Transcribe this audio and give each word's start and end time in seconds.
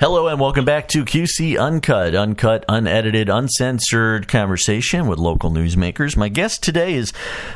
Hello 0.00 0.26
and 0.26 0.40
welcome 0.40 0.64
back 0.64 0.88
to 0.88 1.04
QC 1.04 1.56
Uncut, 1.56 2.16
uncut, 2.16 2.64
unedited, 2.68 3.28
uncensored 3.28 4.26
conversation 4.26 5.06
with 5.06 5.20
local 5.20 5.52
newsmakers. 5.52 6.16
My 6.16 6.28
guest 6.28 6.64
today 6.64 6.94
is 6.94 7.12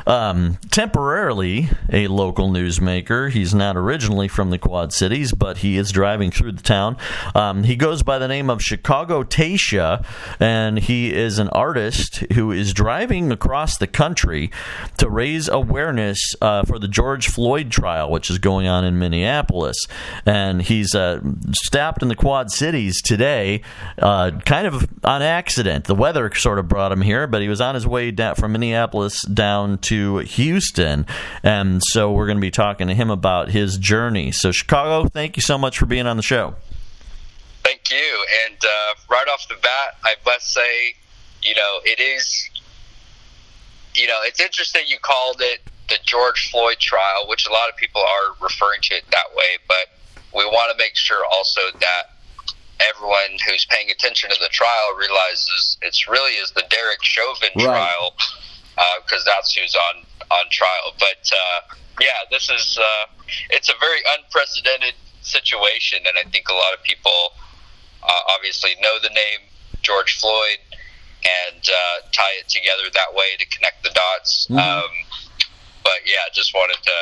um, 0.06 0.56
temporarily 0.70 1.68
a 1.92 2.06
local 2.06 2.48
newsmaker. 2.48 3.28
He's 3.28 3.52
not 3.56 3.76
originally 3.76 4.28
from 4.28 4.50
the 4.50 4.58
Quad 4.58 4.92
Cities, 4.92 5.32
but 5.32 5.58
he 5.58 5.76
is 5.76 5.90
driving 5.90 6.30
through 6.30 6.52
the 6.52 6.62
town. 6.62 6.96
Um, 7.34 7.64
he 7.64 7.74
goes 7.74 8.04
by 8.04 8.20
the 8.20 8.28
name 8.28 8.50
of 8.50 8.62
Chicago 8.62 9.24
Tasha, 9.24 10.06
and 10.38 10.78
he 10.78 11.12
is 11.12 11.40
an 11.40 11.48
artist 11.48 12.18
who 12.34 12.52
is 12.52 12.72
driving 12.72 13.32
across 13.32 13.76
the 13.76 13.88
country 13.88 14.52
to 14.98 15.10
raise 15.10 15.48
awareness 15.48 16.36
uh, 16.40 16.62
for 16.62 16.78
the 16.78 16.88
George 16.88 17.26
Floyd 17.26 17.72
trial, 17.72 18.08
which 18.12 18.30
is 18.30 18.38
going 18.38 18.68
on 18.68 18.84
in 18.84 18.96
Minneapolis. 18.96 19.76
And 20.24 20.62
he's 20.62 20.94
uh, 20.94 21.20
stopped 21.50 22.00
in 22.00 22.06
the 22.06 22.27
Quad 22.28 22.50
Cities 22.50 23.00
today, 23.00 23.62
uh, 23.96 24.30
kind 24.44 24.66
of 24.66 24.86
on 25.02 25.22
accident. 25.22 25.86
The 25.86 25.94
weather 25.94 26.30
sort 26.34 26.58
of 26.58 26.68
brought 26.68 26.92
him 26.92 27.00
here, 27.00 27.26
but 27.26 27.40
he 27.40 27.48
was 27.48 27.58
on 27.58 27.74
his 27.74 27.86
way 27.86 28.10
down 28.10 28.34
from 28.34 28.52
Minneapolis 28.52 29.22
down 29.22 29.78
to 29.78 30.18
Houston, 30.18 31.06
and 31.42 31.80
so 31.82 32.12
we're 32.12 32.26
going 32.26 32.36
to 32.36 32.42
be 32.42 32.50
talking 32.50 32.88
to 32.88 32.94
him 32.94 33.08
about 33.08 33.48
his 33.48 33.78
journey. 33.78 34.30
So, 34.30 34.52
Chicago, 34.52 35.08
thank 35.08 35.38
you 35.38 35.40
so 35.40 35.56
much 35.56 35.78
for 35.78 35.86
being 35.86 36.06
on 36.06 36.18
the 36.18 36.22
show. 36.22 36.56
Thank 37.64 37.90
you. 37.90 38.26
And 38.44 38.58
uh, 38.62 38.94
right 39.10 39.26
off 39.32 39.48
the 39.48 39.56
bat, 39.62 39.96
I 40.04 40.16
must 40.26 40.52
say, 40.52 40.96
you 41.42 41.54
know, 41.54 41.80
it 41.84 41.98
is, 41.98 42.50
you 43.94 44.06
know, 44.06 44.18
it's 44.24 44.38
interesting 44.38 44.82
you 44.86 44.98
called 45.00 45.40
it 45.40 45.60
the 45.88 45.96
George 46.04 46.50
Floyd 46.50 46.76
trial, 46.78 47.26
which 47.26 47.46
a 47.48 47.50
lot 47.50 47.70
of 47.70 47.76
people 47.76 48.02
are 48.02 48.36
referring 48.42 48.82
to 48.82 48.96
it 48.96 49.04
that 49.12 49.34
way, 49.34 49.56
but 49.66 49.88
we 50.36 50.44
want 50.44 50.70
to 50.70 50.76
make 50.76 50.94
sure 50.94 51.24
also 51.32 51.62
that 51.80 52.17
everyone 52.80 53.38
who's 53.46 53.64
paying 53.66 53.90
attention 53.90 54.30
to 54.30 54.36
the 54.40 54.48
trial 54.48 54.94
realizes 54.98 55.78
it's 55.82 56.06
really 56.08 56.32
is 56.34 56.50
the 56.52 56.64
Derek 56.70 57.02
Chauvin 57.02 57.50
Right. 57.56 57.64
trial 57.64 58.14
because 59.04 59.24
that's 59.24 59.54
who's 59.54 59.74
on 59.74 60.04
on 60.30 60.44
trial. 60.50 60.92
But 60.98 61.30
uh, 61.32 61.74
yeah, 62.00 62.22
this 62.30 62.50
is 62.50 62.78
uh, 62.80 63.06
it's 63.50 63.68
a 63.68 63.74
very 63.80 64.00
unprecedented 64.18 64.94
situation, 65.22 65.98
and 66.06 66.16
I 66.18 66.28
think 66.30 66.48
a 66.48 66.54
lot 66.54 66.72
of 66.74 66.82
people 66.84 67.32
uh, 68.02 68.20
obviously 68.34 68.76
know 68.80 68.98
the 69.02 69.10
name 69.10 69.40
George 69.82 70.18
Floyd 70.18 70.58
and 71.24 71.62
uh, 71.68 72.06
tie 72.12 72.36
it 72.38 72.48
together 72.48 72.84
that 72.94 73.12
way 73.14 73.36
to 73.38 73.46
connect 73.46 73.82
the 73.82 73.90
dots. 73.90 74.46
Mhm. 74.50 74.58
Um, 74.58 74.90
but 75.82 76.00
yeah, 76.06 76.22
just 76.32 76.54
wanted 76.54 76.78
to 76.84 76.96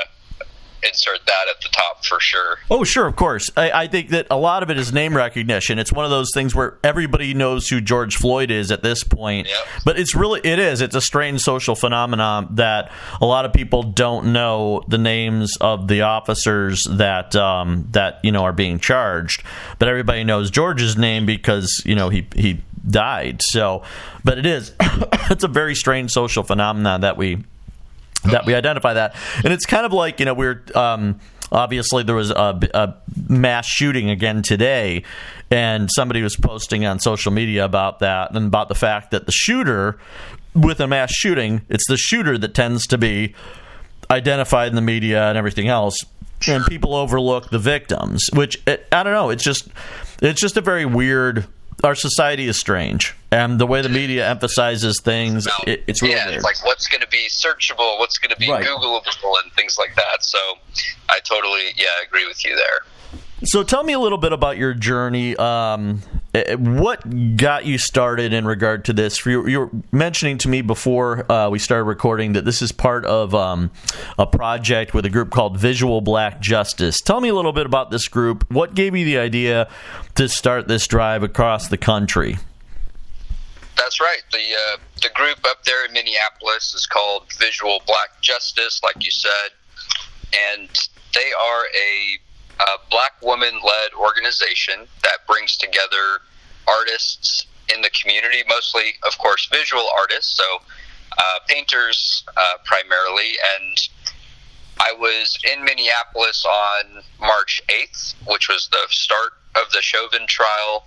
insert 0.86 1.24
that 1.26 1.46
at 1.48 1.60
the 1.62 1.68
top 1.68 2.04
for 2.04 2.20
sure. 2.20 2.58
Oh, 2.70 2.84
sure, 2.84 3.06
of 3.06 3.16
course. 3.16 3.50
I, 3.56 3.70
I 3.70 3.86
think 3.86 4.10
that 4.10 4.26
a 4.30 4.36
lot 4.36 4.62
of 4.62 4.70
it 4.70 4.78
is 4.78 4.92
name 4.92 5.16
recognition. 5.16 5.78
It's 5.78 5.92
one 5.92 6.04
of 6.04 6.10
those 6.10 6.30
things 6.34 6.54
where 6.54 6.78
everybody 6.84 7.34
knows 7.34 7.68
who 7.68 7.80
George 7.80 8.16
Floyd 8.16 8.50
is 8.50 8.70
at 8.70 8.82
this 8.82 9.04
point. 9.04 9.48
Yep. 9.48 9.66
But 9.84 9.98
it's 9.98 10.14
really, 10.14 10.40
it 10.44 10.58
is. 10.58 10.80
It's 10.80 10.94
a 10.94 11.00
strange 11.00 11.40
social 11.40 11.74
phenomenon 11.74 12.48
that 12.56 12.90
a 13.20 13.26
lot 13.26 13.44
of 13.44 13.52
people 13.52 13.82
don't 13.82 14.32
know 14.32 14.82
the 14.88 14.98
names 14.98 15.56
of 15.60 15.88
the 15.88 16.02
officers 16.02 16.82
that 16.90 17.34
um, 17.36 17.88
that 17.92 18.20
you 18.22 18.32
know 18.32 18.44
are 18.44 18.52
being 18.52 18.78
charged. 18.78 19.42
But 19.78 19.88
everybody 19.88 20.24
knows 20.24 20.50
George's 20.50 20.96
name 20.96 21.26
because 21.26 21.82
you 21.84 21.94
know 21.94 22.08
he 22.08 22.26
he 22.34 22.62
died. 22.88 23.40
So, 23.42 23.82
but 24.24 24.38
it 24.38 24.46
is. 24.46 24.72
it's 25.30 25.44
a 25.44 25.48
very 25.48 25.74
strange 25.74 26.12
social 26.12 26.42
phenomenon 26.42 27.00
that 27.00 27.16
we 27.16 27.44
that 28.24 28.46
we 28.46 28.54
identify 28.54 28.94
that. 28.94 29.14
And 29.44 29.52
it's 29.52 29.66
kind 29.66 29.86
of 29.86 29.92
like 29.92 30.20
you 30.20 30.26
know 30.26 30.34
we're 30.34 30.62
um, 30.74 31.20
obviously 31.52 32.02
there 32.02 32.14
was 32.14 32.30
a, 32.30 32.58
a 32.74 32.94
mass 33.28 33.66
shooting 33.66 34.10
again 34.10 34.42
today 34.42 35.04
and 35.50 35.88
somebody 35.94 36.22
was 36.22 36.36
posting 36.36 36.84
on 36.84 36.98
social 36.98 37.32
media 37.32 37.64
about 37.64 38.00
that 38.00 38.34
and 38.34 38.46
about 38.46 38.68
the 38.68 38.74
fact 38.74 39.10
that 39.10 39.26
the 39.26 39.32
shooter 39.32 39.98
with 40.54 40.80
a 40.80 40.86
mass 40.86 41.12
shooting 41.12 41.62
it's 41.68 41.86
the 41.88 41.96
shooter 41.96 42.36
that 42.38 42.54
tends 42.54 42.86
to 42.86 42.98
be 42.98 43.34
identified 44.10 44.68
in 44.68 44.74
the 44.74 44.82
media 44.82 45.28
and 45.28 45.38
everything 45.38 45.68
else 45.68 46.04
and 46.48 46.64
people 46.66 46.94
overlook 46.94 47.50
the 47.50 47.58
victims 47.58 48.28
which 48.34 48.60
i 48.66 49.02
don't 49.02 49.12
know 49.12 49.30
it's 49.30 49.44
just 49.44 49.68
it's 50.22 50.40
just 50.40 50.56
a 50.56 50.60
very 50.60 50.84
weird 50.84 51.46
our 51.84 51.94
society 51.94 52.46
is 52.48 52.58
strange 52.58 53.14
and 53.30 53.58
the 53.58 53.66
way 53.66 53.82
the 53.82 53.88
media 53.88 54.26
emphasizes 54.28 54.98
things 55.00 55.46
it, 55.66 55.84
it's 55.86 56.00
really 56.00 56.14
yeah, 56.14 56.28
weird 56.30 56.42
like 56.42 56.64
what's 56.64 56.86
going 56.88 57.02
to 57.02 57.08
be 57.08 57.26
searchable, 57.28 57.98
what's 57.98 58.18
going 58.18 58.30
to 58.30 58.36
be 58.36 58.46
Right. 58.50 58.64
Googleable, 58.64 59.02
and 59.42 59.52
things 59.52 59.78
like 59.78 59.94
that. 59.96 60.22
So 60.22 60.38
I 61.08 61.20
totally, 61.20 61.72
yeah, 61.76 61.86
agree 62.06 62.26
with 62.26 62.44
you 62.44 62.56
there. 62.56 63.20
So 63.44 63.62
tell 63.62 63.82
me 63.82 63.92
a 63.92 63.98
little 63.98 64.18
bit 64.18 64.32
about 64.32 64.56
your 64.56 64.72
journey. 64.72 65.36
Um, 65.36 66.02
what 66.58 67.36
got 67.36 67.66
you 67.66 67.78
started 67.78 68.32
in 68.32 68.46
regard 68.46 68.84
to 68.86 68.92
this? 68.92 69.24
You, 69.24 69.46
you 69.46 69.60
were 69.60 69.70
mentioning 69.92 70.38
to 70.38 70.48
me 70.48 70.62
before 70.62 71.30
uh, 71.30 71.48
we 71.50 71.58
started 71.58 71.84
recording 71.84 72.32
that 72.32 72.44
this 72.44 72.62
is 72.62 72.72
part 72.72 73.04
of 73.04 73.34
um, 73.34 73.70
a 74.18 74.26
project 74.26 74.94
with 74.94 75.06
a 75.06 75.10
group 75.10 75.30
called 75.30 75.56
Visual 75.56 76.00
Black 76.00 76.40
Justice. 76.40 77.00
Tell 77.00 77.20
me 77.20 77.28
a 77.28 77.34
little 77.34 77.52
bit 77.52 77.66
about 77.66 77.90
this 77.90 78.08
group. 78.08 78.44
What 78.50 78.74
gave 78.74 78.96
you 78.96 79.04
the 79.04 79.18
idea 79.18 79.68
to 80.16 80.28
start 80.28 80.68
this 80.68 80.86
drive 80.86 81.22
across 81.22 81.68
the 81.68 81.78
country? 81.78 82.38
That's 83.76 84.00
right. 84.00 84.22
The 84.32 84.38
uh, 84.38 84.76
the 85.02 85.10
group 85.14 85.38
up 85.44 85.64
there 85.64 85.84
in 85.84 85.92
Minneapolis 85.92 86.74
is 86.74 86.86
called 86.86 87.24
Visual 87.38 87.82
Black 87.86 88.20
Justice, 88.20 88.80
like 88.82 89.04
you 89.04 89.10
said, 89.10 89.50
and 90.54 90.68
they 91.14 91.30
are 91.40 91.64
a 91.74 92.18
uh, 92.60 92.76
black 92.90 93.12
woman 93.22 93.52
led 93.54 93.92
organization 93.94 94.86
that 95.02 95.26
brings 95.26 95.56
together 95.56 96.20
artists 96.66 97.46
in 97.74 97.82
the 97.82 97.90
community, 97.90 98.42
mostly, 98.48 98.94
of 99.06 99.18
course, 99.18 99.48
visual 99.52 99.88
artists, 99.98 100.36
so 100.36 100.44
uh, 101.18 101.38
painters 101.48 102.24
uh, 102.36 102.58
primarily. 102.64 103.32
And 103.58 103.88
I 104.78 104.92
was 104.98 105.38
in 105.52 105.64
Minneapolis 105.64 106.44
on 106.44 107.02
March 107.20 107.60
8th, 107.68 108.14
which 108.26 108.48
was 108.48 108.68
the 108.68 108.86
start 108.90 109.32
of 109.54 109.70
the 109.72 109.80
Chauvin 109.80 110.26
trial. 110.26 110.86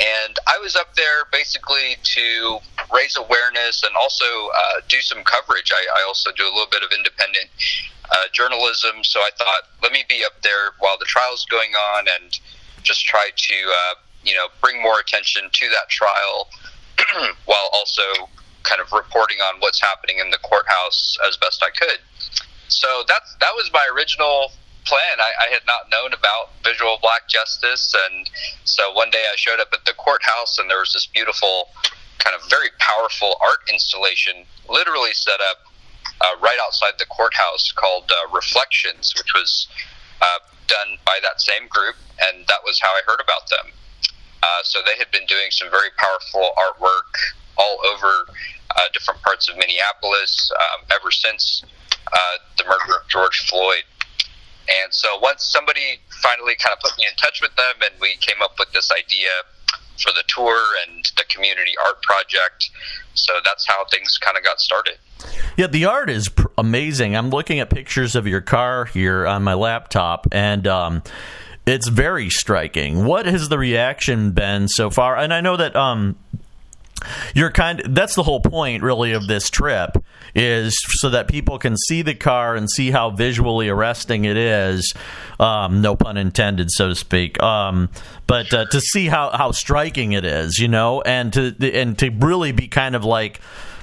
And 0.00 0.38
I 0.46 0.58
was 0.58 0.76
up 0.76 0.94
there 0.96 1.28
basically 1.30 1.96
to 2.16 2.58
raise 2.92 3.16
awareness 3.18 3.82
and 3.84 3.94
also 3.96 4.24
uh, 4.24 4.80
do 4.88 5.00
some 5.00 5.22
coverage. 5.24 5.70
I, 5.72 6.00
I 6.00 6.04
also 6.08 6.30
do 6.32 6.44
a 6.44 6.52
little 6.52 6.70
bit 6.70 6.82
of 6.82 6.88
independent 6.96 7.50
uh, 8.10 8.24
journalism, 8.32 9.04
so 9.04 9.20
I 9.20 9.30
thought, 9.36 9.68
let 9.82 9.92
me 9.92 10.04
be 10.08 10.24
up 10.24 10.40
there 10.42 10.72
while 10.78 10.96
the 10.98 11.04
trial's 11.04 11.44
going 11.50 11.72
on 11.72 12.06
and 12.20 12.38
just 12.82 13.04
try 13.04 13.28
to, 13.36 13.54
uh, 13.54 13.94
you 14.24 14.34
know, 14.34 14.48
bring 14.62 14.82
more 14.82 14.98
attention 15.00 15.42
to 15.52 15.68
that 15.68 15.88
trial 15.90 16.48
while 17.44 17.68
also 17.72 18.02
kind 18.62 18.80
of 18.80 18.90
reporting 18.92 19.38
on 19.38 19.60
what's 19.60 19.80
happening 19.80 20.18
in 20.18 20.30
the 20.30 20.38
courthouse 20.38 21.18
as 21.28 21.36
best 21.36 21.62
I 21.62 21.70
could. 21.70 21.98
So 22.68 23.04
that's 23.08 23.34
that 23.40 23.52
was 23.54 23.70
my 23.72 23.86
original 23.94 24.52
plan. 24.84 25.16
I, 25.18 25.46
I 25.46 25.52
had 25.52 25.62
not 25.66 25.90
known 25.90 26.12
about 26.12 26.52
visual 26.64 26.98
black 27.02 27.28
justice, 27.28 27.94
and 28.08 28.30
so 28.64 28.92
one 28.92 29.10
day 29.10 29.22
I 29.30 29.36
showed 29.36 29.60
up 29.60 29.68
at 29.72 29.84
the 29.84 29.92
courthouse, 29.94 30.58
and 30.58 30.68
there 30.70 30.80
was 30.80 30.92
this 30.92 31.06
beautiful, 31.06 31.68
kind 32.18 32.36
of 32.36 32.48
very 32.50 32.68
powerful 32.78 33.36
art 33.40 33.60
installation, 33.70 34.44
literally 34.68 35.12
set 35.12 35.40
up 35.40 35.58
uh, 36.20 36.36
right 36.40 36.58
outside 36.62 36.92
the 36.98 37.06
courthouse 37.06 37.72
called 37.72 38.10
uh, 38.10 38.28
Reflections, 38.34 39.14
which 39.16 39.32
was 39.34 39.68
uh, 40.20 40.38
done 40.66 40.98
by 41.04 41.18
that 41.22 41.40
same 41.40 41.66
group, 41.68 41.96
and 42.20 42.46
that 42.46 42.60
was 42.64 42.78
how 42.80 42.90
I 42.90 43.00
heard 43.06 43.20
about 43.20 43.48
them. 43.48 43.72
Uh, 44.42 44.62
so 44.62 44.80
they 44.84 44.96
had 44.96 45.10
been 45.10 45.26
doing 45.26 45.50
some 45.50 45.70
very 45.70 45.90
powerful 45.98 46.50
artwork 46.56 47.12
all 47.58 47.78
over 47.92 48.24
uh, 48.76 48.80
different 48.92 49.20
parts 49.22 49.48
of 49.48 49.56
Minneapolis 49.56 50.50
um, 50.58 50.86
ever 50.94 51.10
since 51.10 51.62
uh, 52.12 52.36
the 52.56 52.64
murder 52.64 53.00
of 53.00 53.08
George 53.08 53.46
Floyd. 53.48 53.84
And 54.82 54.92
so 54.92 55.18
once 55.18 55.44
somebody 55.44 56.00
finally 56.22 56.54
kind 56.56 56.72
of 56.72 56.80
put 56.80 56.96
me 56.98 57.04
in 57.08 57.16
touch 57.16 57.40
with 57.42 57.54
them, 57.56 57.74
and 57.82 58.00
we 58.00 58.16
came 58.20 58.40
up 58.42 58.58
with 58.58 58.70
this 58.72 58.90
idea 58.92 59.28
for 59.98 60.12
the 60.12 60.22
tour 60.28 60.58
and 60.86 61.04
the 61.16 61.24
community 61.28 61.72
art 61.84 62.02
project. 62.02 62.70
So 63.14 63.32
that's 63.44 63.66
how 63.66 63.84
things 63.86 64.16
kind 64.18 64.36
of 64.36 64.44
got 64.44 64.60
started. 64.60 64.98
Yeah, 65.56 65.66
the 65.66 65.84
art 65.84 66.08
is 66.08 66.28
pr- 66.28 66.46
amazing. 66.56 67.16
I'm 67.16 67.30
looking 67.30 67.60
at 67.60 67.68
pictures 67.68 68.16
of 68.16 68.26
your 68.26 68.40
car 68.40 68.86
here 68.86 69.26
on 69.26 69.42
my 69.42 69.54
laptop, 69.54 70.26
and 70.32 70.66
um, 70.66 71.02
it's 71.66 71.88
very 71.88 72.30
striking. 72.30 73.04
What 73.04 73.26
has 73.26 73.48
the 73.48 73.58
reaction 73.58 74.30
been 74.30 74.68
so 74.68 74.88
far? 74.88 75.16
And 75.16 75.34
I 75.34 75.40
know 75.40 75.56
that 75.56 75.76
um, 75.76 76.16
you're 77.34 77.50
kind. 77.50 77.82
That's 77.84 78.14
the 78.14 78.22
whole 78.22 78.40
point, 78.40 78.82
really, 78.82 79.12
of 79.12 79.26
this 79.26 79.50
trip 79.50 79.99
is 80.34 80.76
so 80.98 81.10
that 81.10 81.28
people 81.28 81.58
can 81.58 81.76
see 81.76 82.02
the 82.02 82.14
car 82.14 82.56
and 82.56 82.70
see 82.70 82.90
how 82.90 83.10
visually 83.10 83.68
arresting 83.68 84.24
it 84.24 84.36
is. 84.36 84.94
Um, 85.38 85.80
no 85.80 85.96
pun 85.96 86.16
intended, 86.16 86.70
so 86.70 86.88
to 86.88 86.94
speak. 86.94 87.42
Um, 87.42 87.88
but 88.26 88.52
uh, 88.52 88.66
to 88.66 88.80
see 88.80 89.06
how 89.06 89.30
how 89.30 89.52
striking 89.52 90.12
it 90.12 90.24
is, 90.24 90.58
you 90.58 90.68
know, 90.68 91.00
and 91.02 91.32
to 91.32 91.54
and 91.74 91.98
to 91.98 92.10
really 92.10 92.52
be 92.52 92.68
kind 92.68 92.94
of 92.94 93.04
like 93.04 93.40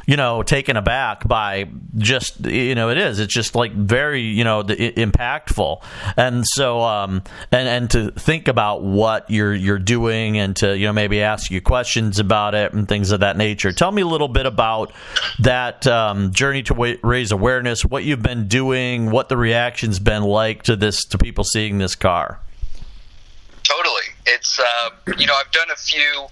you 0.07 0.15
know 0.15 0.42
taken 0.42 0.77
aback 0.77 1.27
by 1.27 1.69
just 1.98 2.45
you 2.45 2.74
know 2.74 2.89
it 2.89 2.98
is. 2.98 3.19
It's 3.19 3.33
just 3.33 3.54
like 3.54 3.74
very 3.74 4.21
you 4.21 4.44
know 4.44 4.63
the, 4.63 4.75
impactful. 4.75 5.83
And 6.15 6.48
so 6.48 6.81
um 6.81 7.24
and 7.51 7.68
and 7.68 7.92
to 7.92 8.12
think 8.12 8.48
about 8.48 8.81
what 8.81 9.30
you're 9.30 9.54
you're 9.54 9.77
doing 9.77 10.39
and 10.39 10.56
to 10.56 10.75
you 10.75 10.88
know 10.88 10.94
maybe 10.94 11.21
ask 11.21 11.51
you 11.51 11.62
questions 11.62 12.19
about 12.19 12.56
it 12.56 12.74
and 12.74 12.88
things 12.88 13.12
of 13.12 13.19
that 13.19 13.38
nature. 13.38 13.71
Tell 13.74 13.92
me 13.92 14.01
a 14.01 14.07
little 14.07 14.30
bit 14.30 14.45
about 14.45 14.94
that 15.39 15.86
um, 15.86 16.31
journey 16.31 16.63
to 16.63 16.98
raise 17.04 17.31
awareness 17.31 17.83
what 17.83 18.06
you've 18.06 18.24
been 18.24 18.48
doing 18.48 19.12
what 19.12 19.27
the 19.27 19.38
reaction's 19.38 20.00
been 20.00 20.24
like 20.24 20.63
to 20.63 20.77
this 20.77 21.04
to 21.06 21.18
people 21.18 21.44
seeing 21.44 21.77
this 21.77 21.95
car. 21.95 22.39
Totally. 23.63 24.01
It's 24.25 24.57
uh, 24.57 24.89
you 25.18 25.25
know 25.25 25.33
i've 25.36 25.51
done 25.51 25.69
a 25.69 25.75
few 25.75 26.27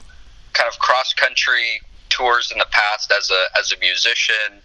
kind 0.54 0.70
of 0.72 0.80
cross 0.80 1.14
country 1.14 1.82
tours 2.16 2.52
in 2.52 2.58
the 2.58 2.68
past 2.72 3.12
as 3.12 3.30
a 3.30 3.60
as 3.60 3.72
a 3.72 3.78
musician 3.80 4.62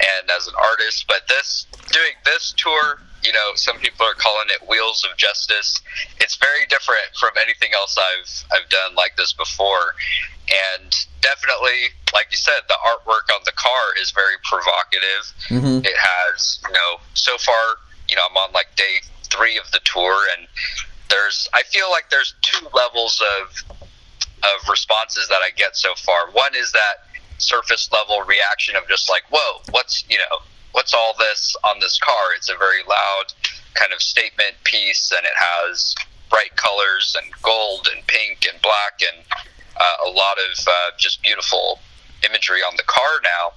and 0.00 0.30
as 0.36 0.46
an 0.46 0.54
artist, 0.60 1.04
but 1.08 1.26
this 1.28 1.66
doing 1.92 2.14
this 2.24 2.54
tour, 2.56 3.00
you 3.22 3.32
know, 3.32 3.52
some 3.54 3.78
people 3.78 4.06
are 4.06 4.14
calling 4.14 4.46
it 4.50 4.68
Wheels 4.68 5.06
of 5.10 5.16
Justice. 5.16 5.80
It's 6.20 6.36
very 6.36 6.66
different 6.66 7.14
from 7.18 7.30
anything 7.40 7.70
else 7.74 7.96
I've 7.98 8.44
I've 8.52 8.68
done 8.68 8.94
like 8.94 9.16
this 9.16 9.32
before, 9.32 9.94
and 10.76 10.94
definitely, 11.20 11.94
like 12.12 12.28
you 12.30 12.36
said, 12.36 12.60
the 12.68 12.78
artwork 12.86 13.34
on 13.34 13.42
the 13.44 13.52
car 13.52 13.94
is 14.00 14.10
very 14.10 14.36
provocative. 14.44 15.22
Mm-hmm. 15.48 15.84
It 15.84 15.96
has, 15.96 16.60
you 16.66 16.72
know, 16.72 17.00
so 17.14 17.36
far, 17.38 17.78
you 18.08 18.16
know, 18.16 18.22
I'm 18.28 18.36
on 18.36 18.52
like 18.52 18.74
day 18.76 19.02
three 19.24 19.58
of 19.58 19.70
the 19.72 19.80
tour, 19.84 20.26
and 20.36 20.46
there's 21.10 21.48
I 21.54 21.62
feel 21.64 21.90
like 21.90 22.10
there's 22.10 22.34
two 22.42 22.66
levels 22.74 23.22
of 23.40 23.78
of 24.42 24.68
responses 24.68 25.28
that 25.28 25.40
I 25.44 25.50
get 25.56 25.76
so 25.76 25.94
far. 25.96 26.30
One 26.32 26.54
is 26.54 26.72
that 26.72 27.08
surface 27.38 27.90
level 27.92 28.22
reaction 28.22 28.76
of 28.76 28.88
just 28.88 29.08
like, 29.08 29.22
whoa, 29.30 29.60
what's, 29.70 30.04
you 30.08 30.18
know, 30.18 30.38
what's 30.72 30.94
all 30.94 31.14
this 31.18 31.56
on 31.64 31.80
this 31.80 31.98
car? 31.98 32.34
It's 32.36 32.48
a 32.48 32.56
very 32.56 32.82
loud 32.88 33.32
kind 33.74 33.92
of 33.92 34.02
statement 34.02 34.54
piece 34.64 35.12
and 35.16 35.24
it 35.24 35.32
has 35.34 35.94
bright 36.30 36.54
colors 36.56 37.16
and 37.22 37.32
gold 37.42 37.88
and 37.94 38.06
pink 38.06 38.46
and 38.50 38.60
black 38.60 39.00
and 39.00 39.24
uh, 39.80 40.08
a 40.08 40.10
lot 40.10 40.36
of 40.50 40.66
uh, 40.66 40.90
just 40.98 41.22
beautiful 41.22 41.78
imagery 42.28 42.60
on 42.60 42.74
the 42.76 42.82
car 42.84 43.20
now. 43.22 43.52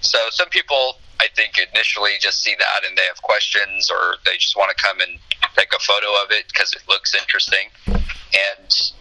So 0.00 0.18
some 0.30 0.48
people, 0.48 0.98
I 1.20 1.28
think, 1.36 1.54
initially 1.72 2.12
just 2.20 2.42
see 2.42 2.54
that 2.58 2.88
and 2.88 2.98
they 2.98 3.04
have 3.06 3.22
questions 3.22 3.90
or 3.90 4.16
they 4.26 4.36
just 4.36 4.56
want 4.56 4.76
to 4.76 4.82
come 4.82 5.00
and 5.00 5.18
take 5.56 5.72
a 5.72 5.78
photo 5.78 6.08
of 6.24 6.30
it 6.30 6.46
because 6.48 6.72
it 6.72 6.82
looks 6.88 7.14
interesting. 7.14 7.68
And 7.86 8.92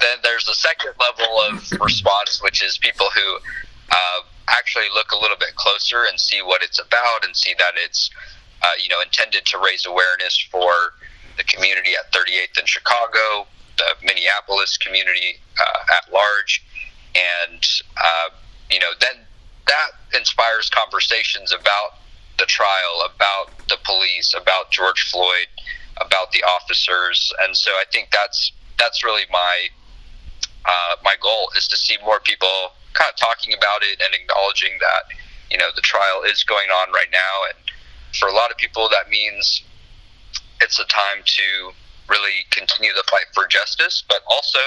then 0.00 0.18
there's 0.22 0.48
a 0.48 0.54
second 0.54 0.92
level 1.00 1.40
of 1.48 1.72
response, 1.80 2.42
which 2.42 2.62
is 2.62 2.78
people 2.78 3.06
who 3.14 3.38
uh, 3.90 4.20
actually 4.48 4.86
look 4.94 5.12
a 5.12 5.16
little 5.16 5.36
bit 5.36 5.54
closer 5.54 6.04
and 6.08 6.18
see 6.18 6.40
what 6.42 6.62
it's 6.62 6.78
about 6.78 7.24
and 7.24 7.34
see 7.34 7.54
that 7.58 7.72
it's 7.76 8.10
uh, 8.62 8.72
you 8.82 8.88
know 8.88 9.00
intended 9.00 9.44
to 9.46 9.58
raise 9.58 9.86
awareness 9.86 10.38
for 10.50 10.94
the 11.36 11.44
community 11.44 11.92
at 11.92 12.10
38th 12.12 12.58
in 12.58 12.66
Chicago, 12.66 13.46
the 13.76 13.84
Minneapolis 14.02 14.78
community 14.78 15.38
uh, 15.60 15.94
at 15.94 16.12
large, 16.12 16.64
and 17.14 17.62
uh, 17.96 18.30
you 18.70 18.80
know 18.80 18.92
then 19.00 19.24
that 19.66 19.90
inspires 20.16 20.70
conversations 20.70 21.52
about 21.52 21.98
the 22.38 22.46
trial, 22.46 23.08
about 23.14 23.50
the 23.68 23.78
police, 23.84 24.34
about 24.36 24.70
George 24.70 25.10
Floyd, 25.10 25.48
about 25.98 26.32
the 26.32 26.42
officers, 26.44 27.32
and 27.42 27.56
so 27.56 27.70
I 27.72 27.84
think 27.92 28.10
that's 28.10 28.52
that's 28.78 29.02
really 29.04 29.24
my 29.30 29.68
uh, 30.66 30.96
my 31.02 31.14
goal 31.22 31.50
is 31.56 31.68
to 31.68 31.76
see 31.76 31.96
more 32.04 32.20
people 32.20 32.72
kind 32.92 33.10
of 33.10 33.16
talking 33.16 33.54
about 33.54 33.82
it 33.82 34.00
and 34.02 34.14
acknowledging 34.14 34.72
that 34.80 35.14
you 35.50 35.58
know 35.58 35.68
the 35.74 35.82
trial 35.82 36.22
is 36.26 36.42
going 36.44 36.68
on 36.70 36.92
right 36.92 37.10
now, 37.12 37.34
and 37.50 37.58
for 38.18 38.28
a 38.28 38.32
lot 38.32 38.50
of 38.50 38.56
people 38.56 38.88
that 38.90 39.08
means 39.08 39.62
it's 40.60 40.78
a 40.78 40.84
time 40.86 41.22
to 41.24 41.72
really 42.08 42.46
continue 42.50 42.92
the 42.94 43.04
fight 43.10 43.26
for 43.34 43.46
justice, 43.46 44.02
but 44.08 44.22
also 44.28 44.58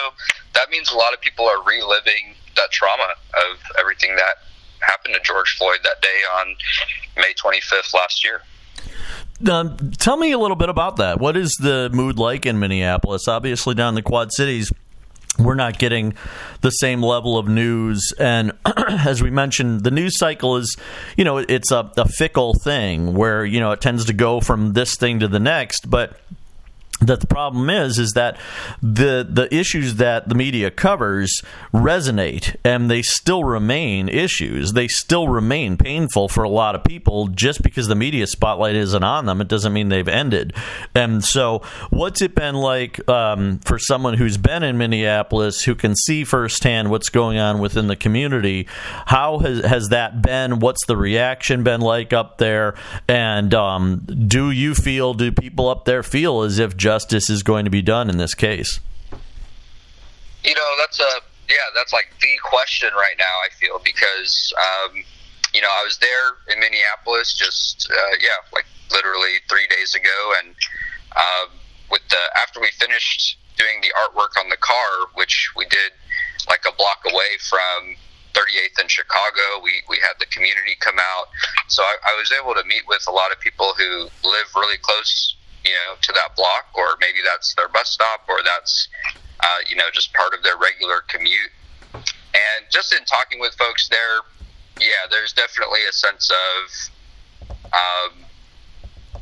that 0.53 0.69
means 0.69 0.91
a 0.91 0.95
lot 0.95 1.13
of 1.13 1.21
people 1.21 1.45
are 1.45 1.63
reliving 1.63 2.35
that 2.55 2.69
trauma 2.71 3.15
of 3.33 3.59
everything 3.79 4.15
that 4.15 4.35
happened 4.81 5.13
to 5.13 5.21
George 5.21 5.55
Floyd 5.57 5.79
that 5.83 6.01
day 6.01 6.21
on 6.39 6.55
May 7.17 7.33
25th 7.33 7.93
last 7.93 8.23
year. 8.23 8.41
Um, 9.49 9.91
tell 9.97 10.17
me 10.17 10.31
a 10.31 10.37
little 10.37 10.57
bit 10.57 10.69
about 10.69 10.97
that. 10.97 11.19
What 11.19 11.37
is 11.37 11.55
the 11.61 11.89
mood 11.93 12.19
like 12.19 12.45
in 12.45 12.59
Minneapolis? 12.59 13.27
Obviously, 13.27 13.73
down 13.73 13.89
in 13.89 13.95
the 13.95 14.01
Quad 14.01 14.33
Cities, 14.33 14.71
we're 15.39 15.55
not 15.55 15.79
getting 15.79 16.13
the 16.61 16.69
same 16.69 17.01
level 17.01 17.37
of 17.37 17.47
news. 17.47 18.13
And 18.19 18.51
as 18.87 19.23
we 19.23 19.29
mentioned, 19.29 19.83
the 19.83 19.91
news 19.91 20.17
cycle 20.17 20.57
is, 20.57 20.75
you 21.17 21.23
know, 21.23 21.37
it's 21.37 21.71
a, 21.71 21.91
a, 21.97 22.07
fickle 22.07 22.53
thing 22.53 23.13
where, 23.13 23.45
you 23.45 23.59
know, 23.59 23.71
it 23.71 23.81
tends 23.81 24.05
to 24.05 24.13
go 24.13 24.41
from 24.41 24.73
this 24.73 24.95
thing 24.95 25.19
to 25.19 25.27
the 25.27 25.39
next. 25.39 25.89
But 25.89 26.19
that 27.01 27.21
the 27.21 27.27
problem 27.27 27.69
is 27.69 27.97
is 27.97 28.11
that 28.11 28.37
the 28.81 29.25
the 29.29 29.53
issues 29.53 29.95
that 29.95 30.27
the 30.27 30.35
media 30.35 30.69
covers 30.69 31.41
resonate 31.73 32.55
and 32.63 32.89
they 32.89 33.01
still 33.01 33.43
remain 33.43 34.09
issues. 34.09 34.73
They 34.73 34.87
still 34.87 35.27
remain 35.27 35.77
painful 35.77 36.27
for 36.27 36.43
a 36.43 36.49
lot 36.49 36.75
of 36.75 36.83
people. 36.83 37.27
Just 37.27 37.61
because 37.63 37.87
the 37.87 37.95
media 37.95 38.27
spotlight 38.27 38.75
isn't 38.75 39.03
on 39.03 39.25
them 39.25 39.41
it 39.41 39.47
doesn't 39.47 39.73
mean 39.73 39.89
they've 39.89 40.07
ended. 40.07 40.53
And 40.93 41.23
so 41.23 41.61
what's 41.89 42.21
it 42.21 42.35
been 42.35 42.55
like 42.55 43.07
um, 43.09 43.59
for 43.59 43.79
someone 43.79 44.15
who's 44.15 44.37
been 44.37 44.63
in 44.63 44.77
Minneapolis 44.77 45.63
who 45.63 45.75
can 45.75 45.95
see 45.95 46.23
firsthand 46.23 46.89
what's 46.89 47.09
going 47.09 47.37
on 47.37 47.59
within 47.59 47.87
the 47.87 47.95
community? 47.95 48.67
How 49.05 49.39
has, 49.39 49.63
has 49.63 49.89
that 49.89 50.21
been? 50.21 50.59
What's 50.59 50.85
the 50.85 50.97
reaction 50.97 51.63
been 51.63 51.81
like 51.81 52.13
up 52.13 52.37
there? 52.37 52.75
And 53.07 53.53
um, 53.53 53.99
do 54.27 54.51
you 54.51 54.75
feel 54.75 55.13
do 55.13 55.31
people 55.31 55.69
up 55.69 55.85
there 55.85 56.03
feel 56.03 56.41
as 56.41 56.59
if 56.59 56.75
justice 56.89 57.29
is 57.29 57.43
going 57.43 57.65
to 57.65 57.69
be 57.69 57.83
done 57.83 58.09
in 58.09 58.17
this 58.17 58.33
case? 58.33 58.79
You 60.43 60.55
know, 60.55 60.71
that's 60.79 60.99
a 60.99 61.21
yeah, 61.47 61.69
that's 61.75 61.93
like 61.93 62.09
the 62.19 62.33
question 62.43 62.89
right 62.95 63.13
now. 63.19 63.35
I 63.45 63.53
feel 63.61 63.77
because 63.85 64.51
um, 64.57 64.97
you 65.53 65.61
know 65.61 65.69
I 65.69 65.83
was 65.85 65.99
there 65.99 66.33
in 66.49 66.59
Minneapolis 66.59 67.37
just 67.37 67.87
uh, 67.91 68.15
yeah, 68.19 68.41
like 68.53 68.65
literally 68.89 69.37
three 69.47 69.67
days 69.67 69.93
ago, 69.93 70.33
and 70.41 70.55
uh, 71.15 71.45
with 71.91 72.01
the 72.09 72.23
after 72.41 72.59
we 72.59 72.71
finished 72.73 73.37
doing 73.55 73.85
the 73.85 73.93
artwork 73.93 74.33
on 74.41 74.49
the 74.49 74.57
car, 74.57 75.13
which 75.13 75.51
we 75.55 75.65
did 75.65 75.93
like 76.49 76.65
a 76.67 76.73
block 76.73 77.05
away 77.05 77.37
from 77.37 77.93
38th 78.33 78.81
in 78.81 78.87
Chicago. 78.87 79.61
We, 79.61 79.83
we 79.89 79.97
had 80.01 80.17
the 80.19 80.25
community 80.27 80.77
come 80.79 80.97
out. 80.97 81.27
So 81.67 81.83
I, 81.83 81.97
I 82.07 82.17
was 82.17 82.31
able 82.31 82.55
to 82.55 82.65
meet 82.65 82.87
with 82.87 83.03
a 83.07 83.11
lot 83.11 83.31
of 83.31 83.39
people 83.41 83.73
who 83.77 84.09
live 84.23 84.47
really 84.55 84.77
close 84.81 85.35
you 85.65 85.71
know, 85.71 85.95
to 86.01 86.11
that 86.13 86.35
block, 86.35 86.65
or 86.75 86.95
maybe 86.99 87.19
that's 87.25 87.53
their 87.55 87.67
bus 87.67 87.89
stop, 87.89 88.21
or 88.29 88.37
that's, 88.45 88.87
uh, 89.41 89.59
you 89.69 89.75
know, 89.75 89.89
just 89.93 90.13
part 90.13 90.33
of 90.33 90.43
their 90.43 90.57
regular 90.57 91.03
commute. 91.07 91.51
And 92.33 92.65
just 92.71 92.93
in 92.93 93.03
talking 93.05 93.39
with 93.39 93.53
folks 93.55 93.89
there, 93.89 94.21
yeah, 94.79 95.09
there's 95.11 95.33
definitely 95.33 95.81
a 95.89 95.91
sense 95.91 96.31
of, 96.31 97.73
um, 97.73 98.25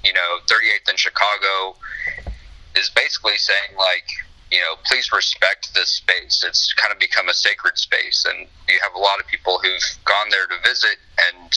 you 0.04 0.14
know, 0.14 0.40
38th 0.50 0.90
in 0.90 0.98
Chicago 0.98 1.76
is 2.76 2.92
basically 2.96 3.38
saying 3.38 3.76
like, 3.78 4.06
you 4.52 4.60
know, 4.60 4.76
please 4.86 5.12
respect 5.12 5.74
this 5.74 5.90
space. 5.90 6.44
It's 6.48 6.74
kind 6.74 6.94
of 6.94 7.00
become 7.00 7.28
a 7.28 7.34
sacred 7.34 7.78
space, 7.78 8.26
and 8.30 8.48
you 8.70 8.80
have 8.84 8.96
a 8.96 9.00
lot 9.00 9.20
of 9.20 9.28
people 9.28 9.60
who've 9.62 10.06
gone 10.06 10.30
there 10.30 10.48
to 10.48 10.56
visit 10.64 10.98
and 11.34 11.52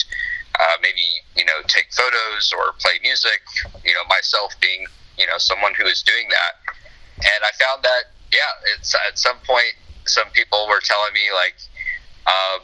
uh, 0.61 0.77
maybe 0.81 1.03
you 1.35 1.45
know 1.45 1.57
take 1.67 1.87
photos 1.91 2.53
or 2.53 2.73
play 2.79 3.01
music. 3.01 3.41
You 3.83 3.93
know, 3.93 4.05
myself 4.07 4.53
being 4.61 4.85
you 5.17 5.25
know 5.25 5.37
someone 5.37 5.73
who 5.73 5.85
is 5.85 6.03
doing 6.03 6.29
that, 6.29 6.53
and 7.17 7.41
I 7.41 7.51
found 7.57 7.83
that 7.83 8.13
yeah, 8.31 8.77
it's 8.77 8.93
at 8.95 9.17
some 9.17 9.37
point 9.45 9.73
some 10.05 10.29
people 10.33 10.67
were 10.69 10.81
telling 10.81 11.13
me 11.13 11.25
like, 11.33 11.55
uh, 12.27 12.59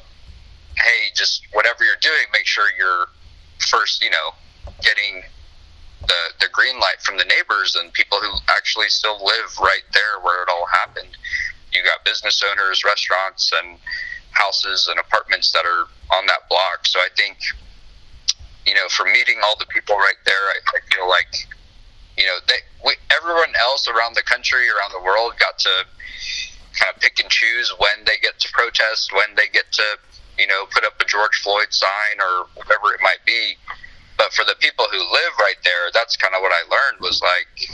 hey, 0.77 1.09
just 1.15 1.41
whatever 1.53 1.83
you're 1.83 2.01
doing, 2.01 2.29
make 2.31 2.45
sure 2.45 2.65
you're 2.77 3.07
first 3.67 4.03
you 4.03 4.11
know 4.11 4.33
getting 4.81 5.23
the 6.01 6.21
the 6.39 6.47
green 6.53 6.79
light 6.79 7.01
from 7.01 7.17
the 7.17 7.25
neighbors 7.25 7.75
and 7.75 7.91
people 7.93 8.19
who 8.19 8.31
actually 8.49 8.89
still 8.89 9.17
live 9.23 9.57
right 9.59 9.85
there 9.93 10.21
where 10.21 10.43
it 10.43 10.49
all 10.49 10.67
happened. 10.71 11.17
You 11.73 11.83
got 11.83 12.05
business 12.05 12.43
owners, 12.49 12.83
restaurants, 12.85 13.51
and 13.57 13.77
houses 14.31 14.87
and 14.89 14.99
apartments 14.99 15.51
that 15.51 15.65
are 15.65 15.87
on 16.15 16.25
that 16.27 16.47
block. 16.49 16.85
So 16.85 16.99
I 16.99 17.09
think 17.17 17.37
you 18.67 18.75
know, 18.75 18.87
for 18.91 19.05
meeting 19.05 19.39
all 19.43 19.55
the 19.57 19.65
people 19.67 19.95
right 19.95 20.19
there, 20.25 20.35
I, 20.35 20.59
I 20.75 20.79
feel 20.93 21.07
like, 21.07 21.31
you 22.17 22.25
know, 22.25 22.37
they, 22.47 22.59
we, 22.83 22.93
everyone 23.15 23.55
else 23.55 23.87
around 23.87 24.15
the 24.15 24.27
country, 24.27 24.67
around 24.67 24.91
the 24.91 25.01
world, 25.01 25.33
got 25.39 25.57
to 25.59 25.87
kind 26.75 26.93
of 26.93 27.01
pick 27.01 27.19
and 27.23 27.31
choose 27.31 27.71
when 27.79 28.03
they 28.05 28.19
get 28.21 28.37
to 28.39 28.51
protest, 28.51 29.13
when 29.15 29.33
they 29.35 29.47
get 29.47 29.71
to, 29.71 29.87
you 30.37 30.45
know, 30.45 30.67
put 30.69 30.83
up 30.83 30.99
a 30.99 31.05
George 31.05 31.39
Floyd 31.41 31.71
sign 31.71 32.19
or 32.19 32.45
whatever 32.59 32.93
it 32.93 32.99
might 33.01 33.23
be. 33.25 33.55
But 34.17 34.33
for 34.33 34.43
the 34.43 34.55
people 34.59 34.85
who 34.91 34.99
live 34.99 35.33
right 35.39 35.61
there, 35.63 35.89
that's 35.93 36.17
kind 36.17 36.35
of 36.35 36.41
what 36.41 36.51
I 36.51 36.61
learned 36.67 36.99
was 36.99 37.21
like 37.21 37.71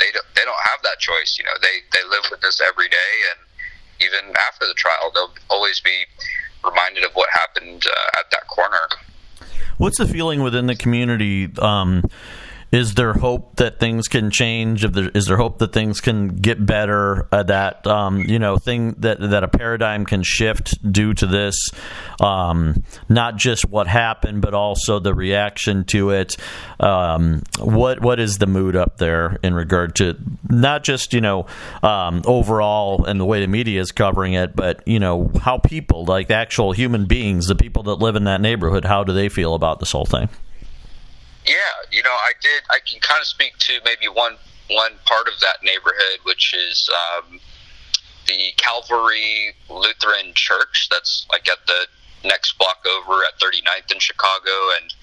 they 0.00 0.10
don't, 0.10 0.26
they 0.34 0.42
don't 0.42 0.64
have 0.72 0.82
that 0.82 0.98
choice. 0.98 1.38
You 1.38 1.44
know, 1.44 1.56
they 1.60 1.84
they 1.92 2.02
live 2.08 2.24
with 2.30 2.40
this 2.40 2.60
every 2.60 2.88
day, 2.88 3.12
and 3.30 3.40
even 4.00 4.34
after 4.48 4.66
the 4.66 4.74
trial, 4.74 5.12
they'll 5.14 5.34
always 5.50 5.80
be 5.80 6.08
reminded 6.64 7.04
of 7.04 7.12
what 7.12 7.28
happened 7.30 7.84
uh, 7.86 8.18
at 8.18 8.30
that 8.32 8.48
corner. 8.48 8.88
What's 9.78 9.98
the 9.98 10.06
feeling 10.06 10.42
within 10.42 10.66
the 10.66 10.76
community? 10.76 11.50
Um, 11.58 12.04
is 12.72 12.94
there 12.94 13.12
hope 13.12 13.56
that 13.56 13.78
things 13.78 14.08
can 14.08 14.30
change? 14.30 14.82
If 14.82 14.94
there, 14.94 15.10
is 15.10 15.26
there 15.26 15.36
hope 15.36 15.58
that 15.58 15.74
things 15.74 16.00
can 16.00 16.28
get 16.28 16.64
better? 16.64 17.28
Uh, 17.30 17.42
that 17.42 17.86
um, 17.86 18.20
you 18.20 18.38
know, 18.38 18.56
thing 18.56 18.92
that 19.00 19.20
that 19.20 19.44
a 19.44 19.48
paradigm 19.48 20.06
can 20.06 20.22
shift 20.22 20.90
due 20.90 21.12
to 21.14 21.26
this, 21.26 21.70
um, 22.20 22.82
not 23.10 23.36
just 23.36 23.68
what 23.68 23.86
happened, 23.86 24.40
but 24.40 24.54
also 24.54 24.98
the 24.98 25.14
reaction 25.14 25.84
to 25.84 26.10
it. 26.10 26.38
Um, 26.80 27.42
what 27.58 28.00
what 28.00 28.18
is 28.18 28.38
the 28.38 28.46
mood 28.46 28.74
up 28.74 28.96
there 28.96 29.38
in 29.42 29.52
regard 29.52 29.94
to 29.96 30.16
not 30.48 30.82
just 30.82 31.12
you 31.12 31.20
know 31.20 31.46
um, 31.82 32.22
overall 32.24 33.04
and 33.04 33.20
the 33.20 33.26
way 33.26 33.42
the 33.42 33.48
media 33.48 33.82
is 33.82 33.92
covering 33.92 34.32
it, 34.32 34.56
but 34.56 34.82
you 34.88 34.98
know 34.98 35.30
how 35.42 35.58
people, 35.58 36.06
like 36.06 36.30
actual 36.30 36.72
human 36.72 37.04
beings, 37.04 37.48
the 37.48 37.54
people 37.54 37.82
that 37.82 37.96
live 37.96 38.16
in 38.16 38.24
that 38.24 38.40
neighborhood, 38.40 38.86
how 38.86 39.04
do 39.04 39.12
they 39.12 39.28
feel 39.28 39.54
about 39.54 39.78
this 39.78 39.92
whole 39.92 40.06
thing? 40.06 40.30
Yeah, 41.44 41.54
you 41.92 42.02
know, 42.02 42.10
I 42.10 42.32
did. 42.40 42.62
I 42.70 42.78
can 42.88 43.00
kind 43.00 43.20
of 43.20 43.26
speak 43.26 43.56
to 43.58 43.78
maybe 43.84 44.08
one 44.08 44.36
one 44.70 44.92
part 45.04 45.28
of 45.28 45.38
that 45.40 45.62
neighborhood, 45.62 46.24
which 46.24 46.54
is 46.54 46.88
um, 46.88 47.38
the 48.26 48.52
Calvary 48.56 49.54
Lutheran 49.68 50.32
Church. 50.34 50.88
That's 50.90 51.26
like 51.30 51.48
at 51.48 51.58
the 51.66 51.86
next 52.24 52.56
block 52.58 52.84
over 52.86 53.22
at 53.24 53.38
39th 53.38 53.92
in 53.92 53.98
Chicago, 53.98 54.72
and 54.80 54.94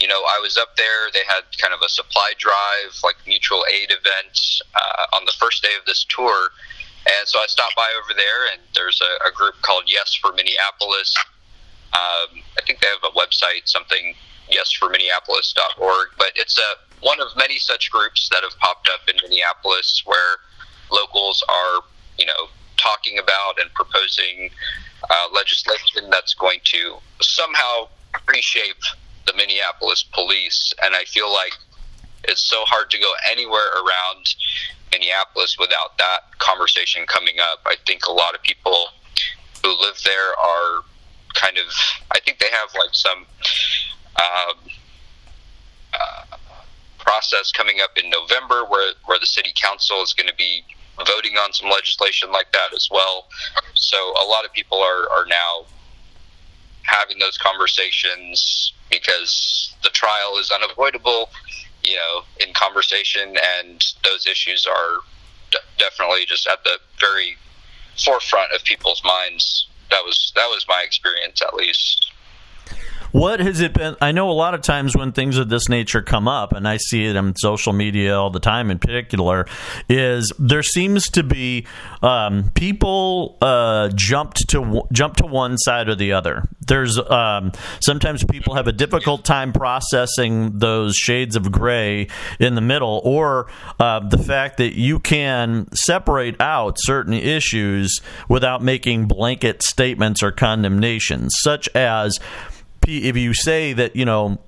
you 0.00 0.08
know, 0.08 0.22
I 0.30 0.40
was 0.40 0.56
up 0.56 0.76
there. 0.76 1.10
They 1.12 1.26
had 1.28 1.42
kind 1.58 1.74
of 1.74 1.80
a 1.84 1.88
supply 1.88 2.32
drive, 2.38 2.96
like 3.04 3.16
mutual 3.26 3.64
aid 3.70 3.90
event, 3.90 4.62
uh, 4.74 5.16
on 5.16 5.24
the 5.26 5.34
first 5.38 5.62
day 5.62 5.74
of 5.78 5.84
this 5.86 6.04
tour. 6.08 6.50
And 7.06 7.26
so 7.26 7.38
I 7.38 7.46
stopped 7.46 7.76
by 7.76 7.88
over 8.02 8.14
there, 8.14 8.52
and 8.52 8.62
there's 8.74 9.00
a, 9.00 9.28
a 9.28 9.32
group 9.32 9.54
called 9.62 9.84
Yes 9.86 10.14
for 10.14 10.32
Minneapolis. 10.32 11.14
Um, 11.92 12.42
I 12.56 12.62
think 12.66 12.80
they 12.80 12.88
have 12.88 13.02
a 13.02 13.16
website, 13.18 13.66
something 13.66 14.14
yesforminneapolis.org. 14.50 16.08
But 16.16 16.32
it's 16.36 16.58
a 16.58 17.04
one 17.04 17.20
of 17.20 17.28
many 17.36 17.58
such 17.58 17.90
groups 17.90 18.28
that 18.30 18.42
have 18.42 18.58
popped 18.58 18.88
up 18.92 19.08
in 19.08 19.16
Minneapolis 19.22 20.02
where 20.04 20.36
locals 20.90 21.44
are, 21.48 21.82
you 22.18 22.26
know, 22.26 22.48
talking 22.76 23.18
about 23.18 23.60
and 23.60 23.72
proposing 23.74 24.50
uh, 25.10 25.26
legislation 25.34 26.10
that's 26.10 26.34
going 26.34 26.60
to 26.64 26.96
somehow 27.20 27.88
reshape 28.26 28.82
the 29.26 29.34
Minneapolis 29.34 30.04
police. 30.12 30.72
And 30.82 30.94
I 30.94 31.04
feel 31.04 31.30
like 31.32 31.52
it's 32.24 32.42
so 32.42 32.64
hard 32.64 32.90
to 32.90 32.98
go 32.98 33.12
anywhere 33.30 33.68
around 33.74 34.34
Minneapolis 34.90 35.56
without 35.58 35.96
that 35.98 36.38
conversation 36.38 37.04
coming 37.06 37.36
up. 37.38 37.60
I 37.66 37.76
think 37.86 38.06
a 38.06 38.12
lot 38.12 38.34
of 38.34 38.42
people 38.42 38.88
who 39.62 39.70
live 39.80 40.00
there 40.04 40.30
are 40.38 40.82
kind 41.34 41.58
of, 41.58 41.66
I 42.10 42.20
think 42.20 42.38
they 42.38 42.50
have 42.50 42.70
like 42.74 42.94
some 42.94 43.26
um, 44.18 44.58
uh, 45.94 46.36
process 46.98 47.52
coming 47.52 47.78
up 47.82 47.90
in 48.02 48.10
November 48.10 48.64
where, 48.64 48.92
where 49.06 49.18
the 49.18 49.26
city 49.26 49.50
council 49.54 50.02
is 50.02 50.12
going 50.12 50.28
to 50.28 50.34
be 50.34 50.62
voting 51.06 51.36
on 51.36 51.52
some 51.52 51.70
legislation 51.70 52.30
like 52.32 52.50
that 52.52 52.74
as 52.74 52.88
well. 52.90 53.26
So 53.74 53.96
a 53.96 54.26
lot 54.26 54.44
of 54.44 54.52
people 54.52 54.78
are, 54.78 55.08
are 55.10 55.26
now 55.26 55.66
having 56.82 57.18
those 57.18 57.38
conversations 57.38 58.72
because 58.90 59.74
the 59.82 59.90
trial 59.90 60.38
is 60.40 60.50
unavoidable, 60.50 61.30
you 61.84 61.94
know, 61.94 62.22
in 62.40 62.52
conversation, 62.54 63.36
and 63.60 63.84
those 64.04 64.26
issues 64.26 64.66
are 64.66 64.98
d- 65.50 65.58
definitely 65.78 66.24
just 66.26 66.46
at 66.46 66.64
the 66.64 66.78
very 66.98 67.36
forefront 68.02 68.52
of 68.52 68.64
people's 68.64 69.02
minds. 69.04 69.66
That 69.90 70.02
was 70.04 70.32
that 70.34 70.46
was 70.48 70.66
my 70.68 70.82
experience, 70.84 71.42
at 71.42 71.54
least. 71.54 72.12
What 73.12 73.40
has 73.40 73.60
it 73.60 73.72
been? 73.72 73.96
I 74.00 74.12
know 74.12 74.30
a 74.30 74.32
lot 74.32 74.54
of 74.54 74.60
times 74.60 74.96
when 74.96 75.12
things 75.12 75.38
of 75.38 75.48
this 75.48 75.68
nature 75.68 76.02
come 76.02 76.28
up, 76.28 76.52
and 76.52 76.68
I 76.68 76.76
see 76.76 77.06
it 77.06 77.16
on 77.16 77.34
social 77.36 77.72
media 77.72 78.18
all 78.18 78.30
the 78.30 78.40
time 78.40 78.70
in 78.70 78.78
particular, 78.78 79.46
is 79.88 80.32
there 80.38 80.62
seems 80.62 81.08
to 81.10 81.22
be 81.22 81.66
um, 82.02 82.50
people 82.54 83.38
uh, 83.40 83.88
jumped 83.94 84.48
to 84.50 84.82
jump 84.92 85.16
to 85.16 85.26
one 85.26 85.56
side 85.56 85.88
or 85.88 85.94
the 85.94 86.12
other. 86.12 86.48
There's 86.66 86.98
um, 86.98 87.52
sometimes 87.80 88.24
people 88.24 88.54
have 88.54 88.68
a 88.68 88.72
difficult 88.72 89.24
time 89.24 89.52
processing 89.52 90.58
those 90.58 90.94
shades 90.94 91.34
of 91.34 91.50
gray 91.50 92.08
in 92.38 92.54
the 92.54 92.60
middle, 92.60 93.00
or 93.04 93.46
uh, 93.80 94.06
the 94.06 94.18
fact 94.18 94.58
that 94.58 94.78
you 94.78 94.98
can 94.98 95.72
separate 95.74 96.38
out 96.40 96.76
certain 96.78 97.14
issues 97.14 98.00
without 98.28 98.62
making 98.62 99.06
blanket 99.06 99.62
statements 99.62 100.22
or 100.22 100.30
condemnations, 100.30 101.32
such 101.40 101.68
as 101.74 102.18
if 102.88 103.16
you 103.16 103.34
say 103.34 103.72
that 103.74 103.94
you 103.94 104.04
know 104.04 104.38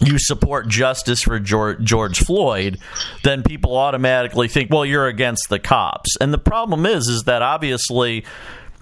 you 0.00 0.18
support 0.18 0.68
justice 0.68 1.22
for 1.22 1.38
George, 1.38 2.18
Floyd, 2.18 2.78
then 3.22 3.42
people 3.42 3.76
automatically 3.76 4.48
think, 4.48 4.70
well, 4.70 4.84
you're 4.84 5.06
against 5.06 5.48
the 5.50 5.58
cops. 5.58 6.16
And 6.20 6.32
the 6.32 6.38
problem 6.38 6.86
is, 6.86 7.06
is 7.06 7.24
that 7.24 7.42
obviously, 7.42 8.24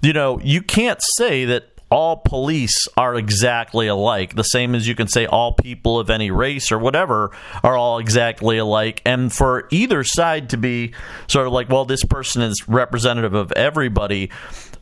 you 0.01 0.13
know, 0.13 0.39
you 0.41 0.63
can't 0.63 1.01
say 1.17 1.45
that 1.47 1.78
all 1.91 2.17
police 2.17 2.87
are 2.97 3.15
exactly 3.15 3.87
alike, 3.87 4.35
the 4.35 4.43
same 4.43 4.75
as 4.75 4.87
you 4.87 4.95
can 4.95 5.09
say 5.09 5.27
all 5.27 5.53
people 5.53 5.99
of 5.99 6.11
any 6.11 6.31
race 6.31 6.71
or 6.71 6.79
whatever 6.79 7.31
are 7.63 7.77
all 7.77 7.99
exactly 7.99 8.59
alike. 8.59 9.01
And 9.07 9.33
for 9.33 9.67
either 9.71 10.05
side 10.05 10.51
to 10.51 10.57
be 10.57 10.93
sort 11.29 11.47
of 11.47 11.53
like, 11.53 11.69
well, 11.71 11.85
this 11.85 12.05
person 12.05 12.43
is 12.43 12.69
representative 12.69 13.35
of 13.35 13.53
everybody, 13.53 14.31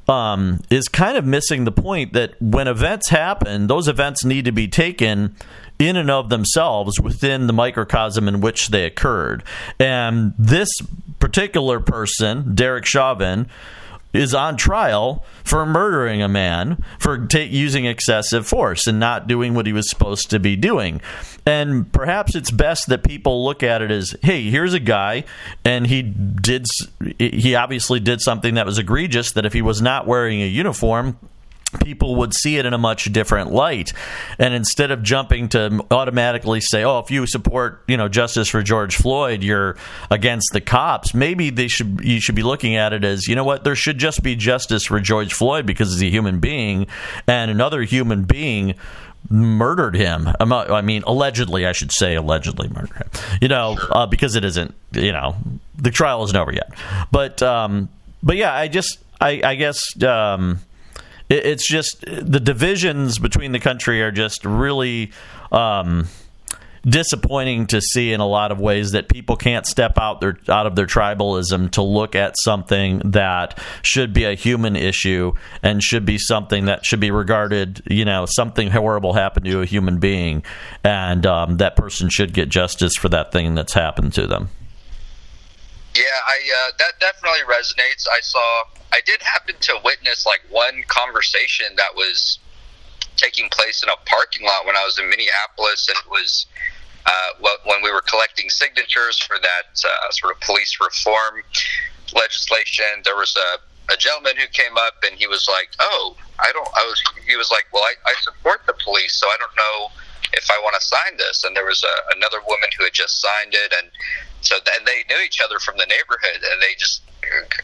um, 0.08 0.60
is 0.70 0.88
kind 0.88 1.16
of 1.16 1.24
missing 1.24 1.64
the 1.64 1.72
point 1.72 2.12
that 2.12 2.40
when 2.40 2.68
events 2.68 3.08
happen, 3.08 3.66
those 3.66 3.88
events 3.88 4.24
need 4.24 4.44
to 4.44 4.52
be 4.52 4.68
taken 4.68 5.36
in 5.78 5.96
and 5.96 6.10
of 6.10 6.28
themselves 6.28 6.98
within 7.00 7.46
the 7.46 7.52
microcosm 7.52 8.28
in 8.28 8.40
which 8.40 8.68
they 8.68 8.84
occurred. 8.84 9.44
And 9.78 10.32
this 10.38 10.70
particular 11.18 11.80
person, 11.80 12.54
Derek 12.54 12.86
Chauvin, 12.86 13.48
is 14.16 14.34
on 14.34 14.56
trial 14.56 15.24
for 15.44 15.64
murdering 15.64 16.22
a 16.22 16.28
man 16.28 16.82
for 16.98 17.26
ta- 17.26 17.38
using 17.38 17.84
excessive 17.84 18.46
force 18.46 18.86
and 18.86 18.98
not 18.98 19.26
doing 19.26 19.54
what 19.54 19.66
he 19.66 19.72
was 19.72 19.88
supposed 19.88 20.30
to 20.30 20.38
be 20.38 20.56
doing. 20.56 21.00
And 21.44 21.92
perhaps 21.92 22.34
it's 22.34 22.50
best 22.50 22.88
that 22.88 23.04
people 23.04 23.44
look 23.44 23.62
at 23.62 23.82
it 23.82 23.90
as, 23.90 24.16
hey, 24.22 24.50
here's 24.50 24.74
a 24.74 24.80
guy, 24.80 25.24
and 25.64 25.86
he 25.86 26.02
did, 26.02 26.66
he 27.18 27.54
obviously 27.54 28.00
did 28.00 28.20
something 28.20 28.54
that 28.54 28.66
was 28.66 28.78
egregious. 28.78 29.32
That 29.32 29.46
if 29.46 29.52
he 29.52 29.62
was 29.62 29.80
not 29.80 30.06
wearing 30.06 30.42
a 30.42 30.46
uniform, 30.46 31.18
people 31.82 32.16
would 32.16 32.34
see 32.34 32.56
it 32.56 32.66
in 32.66 32.72
a 32.72 32.78
much 32.78 33.04
different 33.12 33.52
light 33.52 33.92
and 34.38 34.54
instead 34.54 34.90
of 34.90 35.02
jumping 35.02 35.48
to 35.48 35.84
automatically 35.90 36.60
say 36.60 36.84
oh 36.84 36.98
if 36.98 37.10
you 37.10 37.26
support 37.26 37.82
you 37.86 37.96
know 37.96 38.08
justice 38.08 38.48
for 38.48 38.62
George 38.62 38.96
Floyd 38.96 39.42
you're 39.42 39.76
against 40.10 40.50
the 40.52 40.60
cops 40.60 41.14
maybe 41.14 41.50
they 41.50 41.68
should 41.68 42.00
you 42.02 42.20
should 42.20 42.34
be 42.34 42.42
looking 42.42 42.76
at 42.76 42.92
it 42.92 43.04
as 43.04 43.26
you 43.26 43.34
know 43.34 43.44
what 43.44 43.64
there 43.64 43.76
should 43.76 43.98
just 43.98 44.22
be 44.22 44.34
justice 44.36 44.84
for 44.84 45.00
George 45.00 45.32
Floyd 45.32 45.66
because 45.66 45.92
he's 45.92 46.02
a 46.02 46.10
human 46.10 46.40
being 46.40 46.86
and 47.26 47.50
another 47.50 47.82
human 47.82 48.24
being 48.24 48.74
murdered 49.30 49.94
him. 49.94 50.28
I 50.38 50.82
mean, 50.82 51.02
allegedly, 51.06 51.66
I 51.66 51.72
should 51.72 51.92
say, 51.92 52.14
allegedly 52.14 52.68
murdered 52.68 52.96
him. 52.96 53.10
You 53.40 53.48
know, 53.48 53.76
uh, 53.90 54.06
because 54.06 54.34
it 54.36 54.44
isn't. 54.44 54.74
You 54.92 55.12
know, 55.12 55.36
the 55.76 55.90
trial 55.90 56.24
isn't 56.24 56.36
over 56.36 56.52
yet. 56.52 56.72
But, 57.10 57.42
um, 57.42 57.88
but 58.22 58.36
yeah, 58.36 58.54
I 58.54 58.68
just, 58.68 58.98
I, 59.20 59.40
I 59.44 59.54
guess, 59.56 60.00
um, 60.02 60.60
it's 61.28 61.68
just 61.68 62.00
the 62.02 62.40
divisions 62.40 63.18
between 63.18 63.52
the 63.52 63.58
country 63.58 64.02
are 64.02 64.12
just 64.12 64.44
really 64.44 65.12
um, 65.50 66.06
disappointing 66.86 67.66
to 67.66 67.80
see 67.80 68.12
in 68.12 68.20
a 68.20 68.26
lot 68.26 68.52
of 68.52 68.60
ways 68.60 68.92
that 68.92 69.08
people 69.08 69.36
can't 69.36 69.66
step 69.66 69.98
out 69.98 70.20
their 70.20 70.38
out 70.48 70.66
of 70.66 70.76
their 70.76 70.86
tribalism 70.86 71.70
to 71.72 71.82
look 71.82 72.14
at 72.14 72.34
something 72.38 73.00
that 73.04 73.58
should 73.82 74.12
be 74.12 74.24
a 74.24 74.34
human 74.34 74.76
issue 74.76 75.32
and 75.62 75.82
should 75.82 76.06
be 76.06 76.16
something 76.16 76.66
that 76.66 76.86
should 76.86 77.00
be 77.00 77.10
regarded 77.10 77.82
you 77.90 78.04
know 78.04 78.24
something 78.24 78.70
horrible 78.70 79.14
happened 79.14 79.44
to 79.46 79.60
a 79.60 79.66
human 79.66 79.98
being 79.98 80.44
and 80.84 81.26
um, 81.26 81.56
that 81.56 81.74
person 81.74 82.08
should 82.08 82.32
get 82.32 82.48
justice 82.48 82.92
for 82.94 83.08
that 83.08 83.32
thing 83.32 83.56
that's 83.56 83.74
happened 83.74 84.12
to 84.12 84.26
them 84.28 84.48
i 86.24 86.38
uh, 86.40 86.70
that 86.78 86.98
definitely 87.00 87.44
resonates 87.48 88.06
i 88.10 88.20
saw 88.20 88.64
I 88.96 89.00
did 89.04 89.20
happen 89.22 89.56
to 89.60 89.80
witness 89.84 90.24
like 90.24 90.40
one 90.48 90.82
conversation 90.88 91.66
that 91.76 91.94
was 91.94 92.38
taking 93.16 93.48
place 93.50 93.82
in 93.82 93.88
a 93.88 93.96
parking 94.06 94.46
lot 94.46 94.64
when 94.64 94.76
I 94.76 94.84
was 94.84 94.98
in 94.98 95.08
Minneapolis, 95.08 95.86
and 95.88 95.98
it 95.98 96.10
was 96.10 96.46
uh, 97.04 97.56
when 97.64 97.82
we 97.82 97.92
were 97.92 98.00
collecting 98.02 98.48
signatures 98.48 99.18
for 99.18 99.36
that 99.38 99.84
uh, 99.84 100.10
sort 100.10 100.34
of 100.34 100.40
police 100.40 100.78
reform 100.80 101.42
legislation. 102.14 102.86
There 103.04 103.16
was 103.16 103.36
a, 103.36 103.92
a 103.92 103.96
gentleman 103.96 104.36
who 104.36 104.46
came 104.48 104.76
up 104.78 104.94
and 105.04 105.14
he 105.18 105.26
was 105.26 105.46
like, 105.46 105.68
"Oh, 105.78 106.16
I 106.38 106.50
don't." 106.52 106.68
I 106.74 106.84
was. 106.88 107.02
He 107.28 107.36
was 107.36 107.50
like, 107.50 107.66
"Well, 107.72 107.82
I, 107.82 107.94
I 108.06 108.14
support 108.22 108.62
the 108.66 108.74
police, 108.82 109.14
so 109.14 109.26
I 109.26 109.36
don't 109.38 109.56
know 109.56 109.90
if 110.32 110.50
I 110.50 110.58
want 110.62 110.74
to 110.80 110.84
sign 110.86 111.16
this." 111.16 111.44
And 111.44 111.56
there 111.56 111.66
was 111.66 111.84
a, 111.84 112.16
another 112.16 112.38
woman 112.46 112.68
who 112.76 112.84
had 112.84 112.92
just 112.92 113.20
signed 113.20 113.54
it, 113.54 113.72
and 113.78 113.90
so 114.40 114.56
then 114.64 114.84
they 114.84 115.04
knew 115.08 115.20
each 115.24 115.40
other 115.40 115.58
from 115.58 115.76
the 115.76 115.86
neighborhood, 115.86 116.42
and 116.50 116.62
they 116.62 116.74
just 116.78 117.02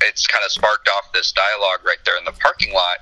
it's 0.02 0.26
kind 0.26 0.44
of 0.44 0.50
sparked 0.50 0.88
off 0.88 1.12
this 1.12 1.32
dialogue 1.32 1.80
right 1.84 2.02
there 2.04 2.16
in 2.18 2.24
the 2.24 2.32
parking 2.32 2.72
lot. 2.72 2.98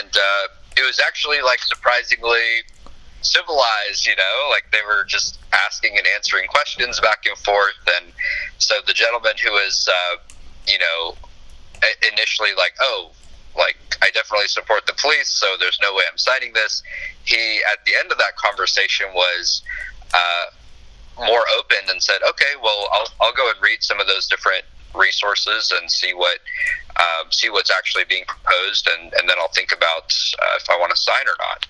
And 0.00 0.10
uh, 0.16 0.48
it 0.76 0.86
was 0.86 1.00
actually 1.00 1.40
like 1.42 1.60
surprisingly 1.60 2.64
civilized, 3.22 4.06
you 4.06 4.16
know, 4.16 4.48
like 4.50 4.64
they 4.72 4.82
were 4.86 5.04
just 5.04 5.38
asking 5.52 5.96
and 5.96 6.06
answering 6.14 6.46
questions 6.48 7.00
back 7.00 7.24
and 7.26 7.36
forth. 7.38 7.78
And 7.96 8.12
so 8.58 8.76
the 8.86 8.92
gentleman 8.92 9.32
who 9.42 9.52
was, 9.52 9.88
uh, 9.88 10.16
you 10.66 10.78
know, 10.78 11.16
initially 12.12 12.50
like, 12.56 12.74
oh, 12.80 13.10
like 13.56 13.76
I 14.08 14.10
definitely 14.10 14.48
support 14.48 14.86
the 14.86 14.94
police, 14.94 15.28
so 15.28 15.46
there's 15.60 15.78
no 15.82 15.92
way 15.94 16.04
I'm 16.10 16.16
signing 16.16 16.52
this. 16.54 16.82
He, 17.24 17.60
at 17.72 17.84
the 17.84 17.92
end 18.00 18.10
of 18.10 18.16
that 18.18 18.36
conversation, 18.36 19.06
was 19.12 19.62
uh, 20.14 20.46
more 21.18 21.44
open 21.58 21.82
and 21.92 22.02
said, 22.02 22.20
okay, 22.30 22.56
well, 22.62 22.88
I'll, 22.92 23.08
I'll 23.20 23.36
go 23.36 23.50
and 23.52 23.60
read 23.60 23.82
some 23.82 24.00
of 24.00 24.06
those 24.06 24.26
different 24.26 24.64
resources 24.94 25.72
and 25.76 25.90
see 25.90 26.14
what 26.14 26.38
um, 26.96 27.30
see 27.30 27.50
what's 27.50 27.70
actually 27.70 28.04
being 28.08 28.24
proposed, 28.26 28.88
and, 28.88 29.12
and 29.14 29.28
then 29.28 29.36
I'll 29.38 29.54
think 29.54 29.70
about 29.70 30.10
uh, 30.42 30.58
if 30.58 30.68
I 30.68 30.76
want 30.80 30.90
to 30.90 31.00
sign 31.00 31.22
or 31.28 31.36
not. 31.38 31.66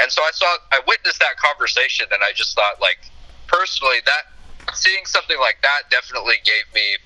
And 0.00 0.10
so 0.10 0.22
I 0.22 0.30
saw, 0.32 0.56
I 0.72 0.80
witnessed 0.88 1.20
that 1.20 1.36
conversation, 1.36 2.06
and 2.10 2.20
I 2.24 2.32
just 2.34 2.56
thought, 2.56 2.80
like, 2.80 2.98
personally, 3.46 3.98
that 4.06 4.74
seeing 4.74 5.04
something 5.06 5.38
like 5.38 5.58
that 5.62 5.82
definitely 5.90 6.40
gave 6.42 6.66
me 6.74 6.98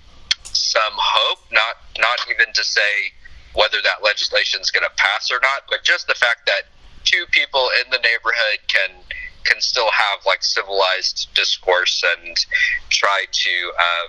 some 0.44 0.94
hope. 0.96 1.40
Not 1.52 1.74
not 1.98 2.18
even 2.30 2.54
to 2.54 2.64
say 2.64 3.12
whether 3.56 3.80
that 3.82 4.04
legislation 4.04 4.60
is 4.60 4.70
going 4.70 4.84
to 4.84 4.94
pass 4.96 5.32
or 5.32 5.40
not, 5.42 5.64
but 5.68 5.82
just 5.82 6.06
the 6.06 6.14
fact 6.14 6.46
that 6.46 6.68
two 7.04 7.24
people 7.30 7.70
in 7.80 7.90
the 7.90 7.98
neighborhood 7.98 8.60
can 8.68 8.90
can 9.44 9.60
still 9.60 9.88
have 9.90 10.18
like 10.26 10.42
civilized 10.42 11.28
discourse 11.34 12.02
and 12.18 12.36
try 12.90 13.24
to 13.30 13.54
um, 13.78 14.08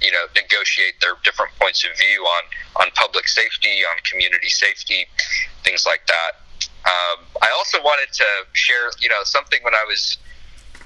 you 0.00 0.12
know 0.12 0.26
negotiate 0.34 0.94
their 1.00 1.16
different 1.24 1.50
points 1.58 1.84
of 1.84 1.90
view 1.98 2.22
on 2.22 2.42
on 2.80 2.90
public 2.94 3.26
safety, 3.26 3.82
on 3.84 3.96
community 4.08 4.48
safety, 4.48 5.06
things 5.64 5.84
like 5.86 6.06
that. 6.06 6.32
Um, 6.84 7.24
I 7.42 7.50
also 7.56 7.82
wanted 7.82 8.12
to 8.12 8.28
share 8.52 8.90
you 9.00 9.08
know 9.08 9.24
something 9.24 9.58
when 9.62 9.74
I 9.74 9.84
was 9.88 10.18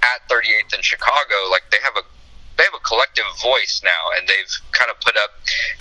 at 0.03 0.23
38th 0.31 0.75
in 0.75 0.83
Chicago. 0.83 1.51
Like 1.51 1.65
they 1.71 1.79
have 1.83 1.97
a 1.97 2.07
they 2.59 2.65
have 2.65 2.75
a 2.75 2.83
collective 2.83 3.25
voice 3.41 3.81
now, 3.85 4.19
and 4.19 4.29
they've 4.29 4.53
kind 4.73 4.91
of 4.91 5.01
put 5.01 5.17
up 5.17 5.31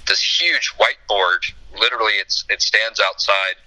this 0.07 0.21
huge 0.21 0.71
whiteboard. 0.77 1.41
Literally, 1.77 2.13
it's 2.13 2.45
it 2.49 2.61
stands 2.61 3.01
outside 3.01 3.57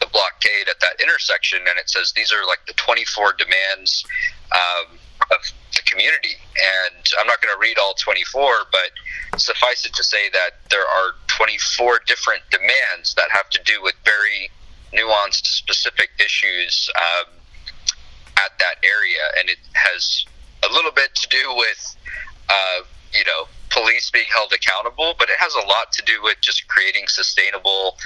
the 0.00 0.06
blockade 0.06 0.68
at 0.70 0.78
that 0.80 0.94
intersection, 1.02 1.58
and 1.68 1.76
it 1.76 1.90
says 1.90 2.12
these 2.12 2.32
are 2.32 2.46
like 2.46 2.60
the 2.66 2.72
24 2.74 3.34
demands 3.34 4.04
um, 4.52 4.98
of 5.32 5.42
the 5.74 5.82
community. 5.90 6.38
And 6.86 7.04
I'm 7.20 7.26
not 7.26 7.42
going 7.42 7.52
to 7.52 7.60
read 7.60 7.78
all 7.78 7.94
24, 7.94 8.70
but 8.70 9.40
suffice 9.40 9.84
it 9.84 9.92
to 9.94 10.04
say 10.04 10.30
that 10.30 10.62
there 10.70 10.86
are 10.86 11.18
24 11.26 12.02
different 12.06 12.42
demands 12.50 13.14
that 13.14 13.28
have 13.30 13.50
to 13.50 13.60
do 13.64 13.82
with 13.82 13.94
very 14.04 14.50
nuanced, 14.94 15.46
specific 15.46 16.10
issues 16.20 16.88
um, 16.96 17.34
at 18.36 18.56
that 18.60 18.76
area, 18.84 19.24
and 19.38 19.48
it 19.50 19.58
has 19.74 20.24
a 20.64 20.72
little 20.72 20.92
bit 20.92 21.14
to 21.14 21.28
do 21.28 21.54
with, 21.56 21.96
uh, 22.48 22.84
you 23.12 23.24
know, 23.24 23.48
police 23.70 24.10
being 24.10 24.26
held 24.32 24.52
accountable, 24.52 25.14
but 25.18 25.28
it 25.28 25.36
has 25.38 25.54
a 25.54 25.66
lot 25.66 25.92
to 25.92 26.02
do 26.04 26.22
with 26.22 26.36
just 26.40 26.66
creating 26.68 27.06
sustainable 27.06 27.96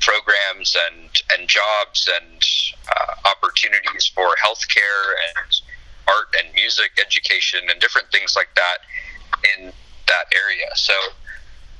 programs 0.00 0.76
and 0.88 1.10
and 1.36 1.48
jobs 1.48 2.08
and 2.20 2.42
uh, 2.88 3.28
opportunities 3.28 4.06
for 4.14 4.34
healthcare 4.42 5.12
and 5.36 5.60
art 6.06 6.28
and 6.38 6.54
music 6.54 6.90
education 7.04 7.60
and 7.68 7.80
different 7.80 8.10
things 8.10 8.34
like 8.36 8.48
that 8.54 8.78
in 9.56 9.72
that 10.06 10.24
area. 10.32 10.66
So, 10.74 10.94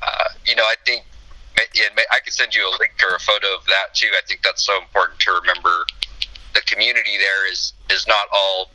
uh, 0.03 0.29
you 0.45 0.55
know, 0.55 0.65
I 0.65 0.75
think 0.85 1.05
I 1.57 2.21
could 2.21 2.33
send 2.33 2.55
you 2.55 2.63
a 2.63 2.73
link 2.79 2.93
or 3.03 3.17
a 3.17 3.21
photo 3.21 3.47
of 3.55 3.65
that 3.67 3.95
too. 3.95 4.11
I 4.13 4.21
think 4.27 4.43
that's 4.43 4.65
so 4.65 4.77
important 4.81 5.19
to 5.21 5.33
remember. 5.33 5.87
The 6.55 6.61
community 6.63 7.19
there 7.19 7.51
is 7.51 7.73
is 7.91 8.07
not 8.07 8.27
all 8.33 8.71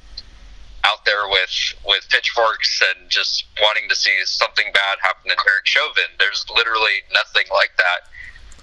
out 0.83 1.05
there 1.05 1.27
with 1.29 1.73
with 1.85 2.07
pitchforks 2.09 2.81
and 2.91 3.09
just 3.09 3.45
wanting 3.61 3.87
to 3.89 3.95
see 3.95 4.17
something 4.25 4.65
bad 4.73 4.97
happen 5.01 5.29
to 5.29 5.35
Derek 5.45 5.65
Chauvin. 5.65 6.11
There's 6.19 6.45
literally 6.55 7.03
nothing 7.13 7.47
like 7.53 7.71
that 7.77 8.01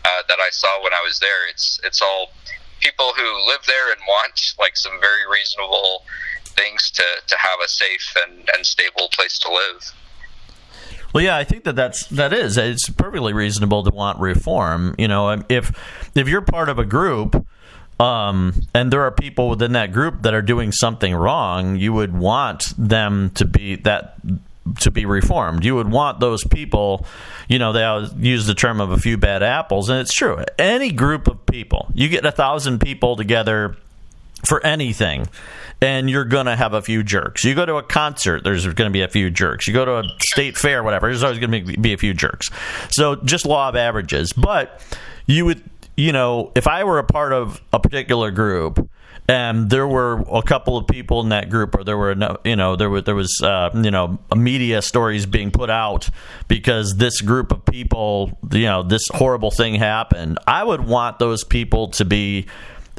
uh, 0.05 0.23
that 0.29 0.39
I 0.41 0.51
saw 0.51 0.83
when 0.83 0.93
I 0.93 1.03
was 1.03 1.19
there. 1.19 1.49
It's 1.49 1.81
it's 1.85 2.03
all 2.03 2.33
people 2.81 3.13
who 3.17 3.47
live 3.47 3.61
there 3.67 3.93
and 3.93 4.01
want 4.09 4.55
like 4.59 4.77
some 4.77 5.01
very 5.01 5.29
reasonable 5.31 6.05
things 6.45 6.91
to, 6.91 7.05
to 7.27 7.37
have 7.39 7.59
a 7.65 7.69
safe 7.69 8.15
and, 8.27 8.49
and 8.55 8.67
stable 8.67 9.09
place 9.13 9.39
to 9.39 9.49
live. 9.51 9.95
Well, 11.13 11.25
yeah, 11.25 11.37
I 11.37 11.45
think 11.45 11.65
that 11.65 11.77
that's 11.77 12.07
that 12.09 12.33
is 12.33 12.57
it's 12.57 12.89
perfectly 12.91 13.33
reasonable 13.33 13.83
to 13.83 13.91
want 13.91 14.21
reform. 14.21 14.95
You 14.97 15.09
know, 15.09 15.43
if 15.49 15.73
if 16.15 16.29
you're 16.29 16.41
part 16.41 16.69
of 16.69 16.79
a 16.79 16.85
group 16.85 17.47
um, 18.01 18.55
and 18.73 18.91
there 18.91 19.03
are 19.03 19.11
people 19.11 19.51
within 19.51 19.73
that 19.73 19.93
group 19.93 20.23
that 20.23 20.33
are 20.33 20.41
doing 20.43 20.73
something 20.73 21.15
wrong, 21.15 21.77
you 21.77 21.93
would 21.93 22.17
want 22.17 22.73
them 22.79 23.31
to 23.35 23.45
be 23.45 23.77
that 23.77 24.17
to 24.81 24.91
be 24.91 25.05
reformed. 25.05 25.65
You 25.65 25.75
would 25.75 25.91
want 25.91 26.21
those 26.21 26.43
people, 26.45 27.05
you 27.49 27.59
know, 27.59 27.73
they 27.73 28.09
use 28.19 28.47
the 28.47 28.55
term 28.55 28.81
of 28.81 28.91
a 28.91 28.97
few 28.97 29.19
bad 29.19 29.43
apples, 29.43 29.91
and 29.91 30.01
it's 30.01 30.15
true. 30.15 30.43
Any 30.59 30.93
group 30.93 31.29
of 31.29 31.45
people, 31.45 31.91
you 31.95 32.09
get 32.09 32.25
a 32.25 32.33
thousand 32.33 32.81
people 32.81 33.17
together 33.17 33.77
for 34.47 34.65
anything, 34.65 35.29
and 35.83 36.09
you're 36.09 36.25
going 36.25 36.47
to 36.47 36.57
have 36.57 36.73
a 36.73 36.81
few 36.81 37.03
jerks. 37.03 37.45
You 37.45 37.55
go 37.55 37.67
to 37.67 37.77
a 37.77 37.83
concert, 37.83 38.45
there's 38.45 38.65
going 38.65 38.89
to 38.89 38.93
be 38.93 39.03
a 39.03 39.09
few 39.09 39.31
jerks. 39.31 39.67
You 39.67 39.75
go 39.75 39.85
to 39.85 39.99
a 39.99 40.05
state 40.21 40.57
fair, 40.57 40.83
whatever, 40.83 41.09
there's 41.09 41.23
always 41.23 41.39
going 41.39 41.67
to 41.67 41.77
be 41.79 41.93
a 41.93 41.99
few 41.99 42.15
jerks. 42.15 42.49
So 42.91 43.17
just 43.17 43.45
law 43.45 43.69
of 43.69 43.77
averages. 43.77 44.33
But 44.33 44.81
you 45.27 45.45
would 45.45 45.63
you 46.01 46.13
know, 46.13 46.51
if 46.55 46.67
I 46.67 46.85
were 46.85 46.99
a 46.99 47.05
part 47.05 47.33
of 47.33 47.61
a 47.73 47.79
particular 47.79 48.31
group 48.31 48.89
and 49.29 49.69
there 49.69 49.87
were 49.87 50.25
a 50.33 50.43
couple 50.43 50.79
of 50.79 50.87
people 50.87 51.21
in 51.21 51.29
that 51.29 51.51
group, 51.51 51.75
or 51.77 51.85
there 51.85 51.99
were 51.99 52.15
no, 52.15 52.39
you 52.43 52.57
know, 52.57 52.75
there 52.75 52.89
were 52.89 53.03
there 53.03 53.15
was 53.15 53.41
uh, 53.43 53.71
you 53.75 53.91
know 53.91 54.19
media 54.35 54.81
stories 54.81 55.27
being 55.27 55.51
put 55.51 55.69
out 55.69 56.09
because 56.49 56.97
this 56.97 57.21
group 57.21 57.53
of 57.53 57.65
people, 57.67 58.39
you 58.51 58.63
know, 58.63 58.83
this 58.83 59.03
horrible 59.13 59.51
thing 59.51 59.75
happened. 59.75 60.39
I 60.47 60.65
would 60.65 60.81
want 60.87 61.19
those 61.19 61.45
people 61.45 61.89
to 61.91 62.05
be 62.07 62.47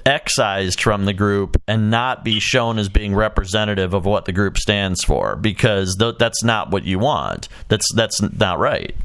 excised 0.05 0.79
from 0.79 1.05
the 1.05 1.13
group 1.13 1.61
and 1.67 1.89
not 1.89 2.23
be 2.23 2.39
shown 2.39 2.77
as 2.77 2.87
being 2.87 3.15
representative 3.15 3.93
of 3.93 4.05
what 4.05 4.25
the 4.25 4.31
group 4.31 4.57
stands 4.57 5.03
for 5.03 5.35
because 5.35 5.95
th- 5.95 6.15
that's 6.19 6.43
not 6.43 6.69
what 6.71 6.85
you 6.85 6.99
want. 6.99 7.49
That's 7.67 7.91
that's 7.95 8.21
not 8.21 8.59
right. 8.59 8.95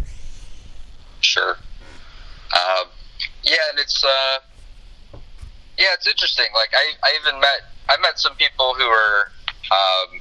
Sure. 1.20 1.56
Uh, 2.52 2.84
yeah, 3.46 3.70
and 3.70 3.78
it's 3.78 4.04
uh, 4.04 4.38
yeah, 5.78 5.94
it's 5.94 6.06
interesting. 6.06 6.46
Like 6.54 6.70
I, 6.74 6.84
I 7.06 7.10
even 7.22 7.40
met 7.40 7.70
I 7.88 7.96
met 8.02 8.18
some 8.18 8.34
people 8.34 8.74
who 8.74 8.86
were 8.86 9.30
um, 9.70 10.20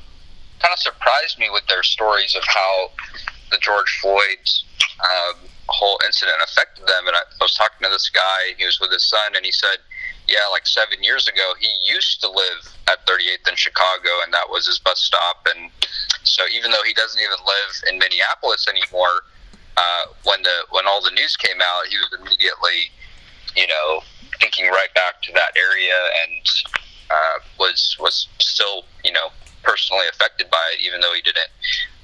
kind 0.62 0.72
of 0.72 0.80
surprised 0.80 1.40
me 1.40 1.50
with 1.50 1.66
their 1.68 1.84
stories 1.84 2.36
of 2.36 2.44
how 2.46 2.92
the 3.52 3.58
George 3.58 4.00
Floyd 4.02 4.46
um, 5.02 5.50
whole 5.68 6.00
incident 6.06 6.38
affected 6.44 6.86
them. 6.86 7.08
And 7.08 7.16
I, 7.16 7.26
I 7.26 7.42
was 7.42 7.56
talking 7.56 7.82
to 7.82 7.90
this 7.90 8.10
guy. 8.10 8.54
He 8.58 8.66
was 8.66 8.80
with 8.80 8.92
his 8.92 9.04
son, 9.04 9.34
and 9.36 9.44
he 9.44 9.52
said, 9.52 9.82
"Yeah, 10.28 10.46
like 10.52 10.68
seven 10.68 11.02
years 11.02 11.28
ago, 11.28 11.54
he 11.60 11.74
used 11.82 12.22
to 12.22 12.30
live 12.30 12.62
at 12.88 13.06
38th 13.08 13.50
in 13.50 13.56
Chicago, 13.56 14.22
and 14.24 14.32
that 14.34 14.50
was 14.50 14.68
his 14.68 14.78
bus 14.78 15.02
stop. 15.02 15.48
And 15.50 15.72
so, 16.24 16.44
even 16.54 16.70
though 16.70 16.86
he 16.86 16.94
doesn't 16.94 17.20
even 17.20 17.42
live 17.42 17.74
in 17.92 17.98
Minneapolis 17.98 18.68
anymore." 18.70 19.26
Uh, 19.78 20.06
when 20.24 20.42
the 20.42 20.56
when 20.70 20.88
all 20.88 21.04
the 21.04 21.12
news 21.12 21.36
came 21.36 21.60
out, 21.60 21.86
he 21.88 21.98
was 21.98 22.08
immediately 22.18 22.96
you 23.56 23.68
know, 23.68 24.02
thinking 24.40 24.68
right 24.68 24.94
back 24.94 25.22
to 25.24 25.34
that 25.34 25.52
area 25.56 25.94
and 26.24 26.48
uh, 27.10 27.40
was 27.60 27.96
was 28.00 28.28
still, 28.40 28.84
you 29.04 29.12
know, 29.12 29.30
personally 29.64 30.08
affected 30.10 30.50
by 30.50 30.72
it, 30.74 30.86
even 30.86 31.02
though 31.02 31.14
he 31.14 31.22
didn't 31.22 31.50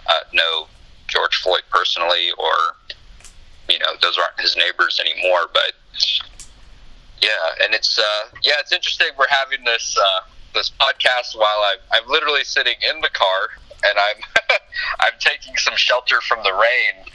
uh, 0.08 0.22
know 0.34 0.68
George 1.08 1.36
Floyd 1.38 1.64
personally, 1.70 2.32
or 2.38 2.76
you 3.70 3.80
know, 3.80 3.94
those 4.02 4.18
aren't 4.18 4.40
his 4.40 4.56
neighbors 4.56 5.00
anymore. 5.00 5.50
But 5.54 5.74
yeah, 7.22 7.64
and 7.64 7.74
it's 7.74 7.98
uh, 8.00 8.30
yeah, 8.44 8.56
it's 8.60 8.72
interesting. 8.72 9.08
We're 9.18 9.28
having 9.30 9.64
this 9.66 9.98
uh, 9.98 10.28
this 10.54 10.72
podcast 10.80 11.38
while 11.38 11.64
I'm 11.72 11.80
I'm 11.92 12.10
literally 12.10 12.44
sitting 12.44 12.76
in 12.90 13.02
the 13.02 13.10
car 13.10 13.50
and 13.84 13.98
I'm 13.98 14.58
I'm 15.00 15.20
taking 15.20 15.56
some 15.58 15.76
shelter 15.76 16.22
from 16.22 16.44
the 16.44 16.54
rain 16.54 17.06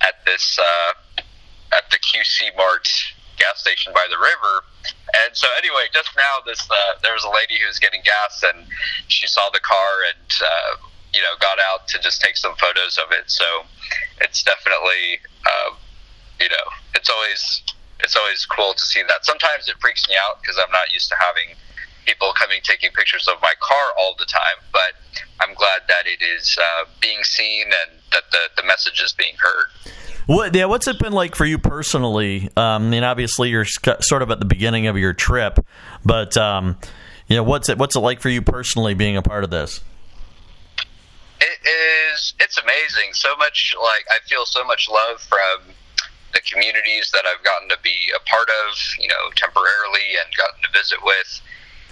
at 0.00 0.24
this 0.24 0.58
uh, 0.58 1.22
at 1.72 1.90
the 1.90 1.98
QC 1.98 2.56
Mart 2.56 2.88
gas 3.40 3.58
station 3.58 3.92
by 3.96 4.06
the 4.12 4.20
river. 4.20 4.54
And 5.24 5.34
so, 5.34 5.48
anyway, 5.58 5.88
just 5.92 6.12
now, 6.16 6.44
this 6.46 6.60
uh, 6.70 7.00
there 7.02 7.16
was 7.16 7.24
a 7.24 7.32
lady 7.32 7.58
who 7.58 7.66
was 7.66 7.80
getting 7.80 8.04
gas, 8.04 8.44
and 8.44 8.68
she 9.08 9.26
saw 9.26 9.50
the 9.50 9.60
car 9.60 9.90
and 10.12 10.28
uh, 10.38 10.72
you 11.12 11.20
know 11.20 11.34
got 11.40 11.58
out 11.58 11.88
to 11.88 11.98
just 11.98 12.20
take 12.20 12.36
some 12.36 12.54
photos 12.56 12.98
of 12.98 13.10
it. 13.10 13.26
So 13.32 13.44
it's 14.20 14.42
definitely 14.42 15.18
uh, 15.44 15.74
you 16.38 16.48
know 16.48 16.66
it's 16.94 17.10
always 17.10 17.62
it's 18.00 18.16
always 18.16 18.46
cool 18.46 18.74
to 18.74 18.84
see 18.84 19.02
that. 19.08 19.24
Sometimes 19.24 19.68
it 19.68 19.76
freaks 19.80 20.08
me 20.08 20.14
out 20.14 20.40
because 20.40 20.56
I'm 20.62 20.72
not 20.72 20.92
used 20.92 21.08
to 21.10 21.16
having 21.18 21.56
people 22.06 22.32
coming 22.32 22.60
taking 22.62 22.90
pictures 22.92 23.28
of 23.28 23.40
my 23.42 23.54
car 23.60 23.86
all 23.98 24.14
the 24.18 24.26
time. 24.26 24.58
But 24.72 24.94
I'm 25.40 25.54
glad 25.54 25.82
that 25.88 26.06
it 26.06 26.22
is 26.22 26.56
uh, 26.60 26.84
being 27.00 27.22
seen 27.24 27.66
and 27.66 28.00
that 28.12 28.30
the 28.30 28.62
the 28.62 28.66
message 28.66 29.00
is 29.02 29.12
being 29.12 29.34
heard. 29.38 29.68
What? 30.26 30.54
Yeah. 30.54 30.66
What's 30.66 30.86
it 30.86 30.98
been 30.98 31.12
like 31.12 31.34
for 31.34 31.44
you 31.44 31.58
personally? 31.58 32.48
Um, 32.56 32.86
I 32.86 32.88
mean, 32.88 33.04
obviously 33.04 33.50
you're 33.50 33.64
sort 33.64 34.22
of 34.22 34.30
at 34.30 34.38
the 34.38 34.46
beginning 34.46 34.86
of 34.86 34.96
your 34.96 35.12
trip, 35.12 35.64
but 36.04 36.36
um, 36.36 36.78
you 37.28 37.36
know, 37.36 37.42
what's 37.42 37.68
it? 37.68 37.78
What's 37.78 37.96
it 37.96 38.00
like 38.00 38.20
for 38.20 38.28
you 38.28 38.42
personally 38.42 38.94
being 38.94 39.16
a 39.16 39.22
part 39.22 39.44
of 39.44 39.50
this? 39.50 39.80
It 41.40 41.58
is. 42.12 42.34
It's 42.38 42.58
amazing. 42.58 43.12
So 43.12 43.34
much 43.36 43.74
like 43.80 44.04
I 44.10 44.18
feel 44.28 44.44
so 44.44 44.64
much 44.64 44.88
love 44.90 45.20
from 45.20 45.74
the 46.32 46.40
communities 46.40 47.10
that 47.12 47.24
I've 47.26 47.42
gotten 47.44 47.68
to 47.70 47.78
be 47.82 48.12
a 48.14 48.20
part 48.28 48.48
of, 48.48 48.76
you 48.98 49.08
know, 49.08 49.30
temporarily 49.36 50.14
and 50.22 50.34
gotten 50.36 50.62
to 50.62 50.78
visit 50.78 50.98
with. 51.02 51.40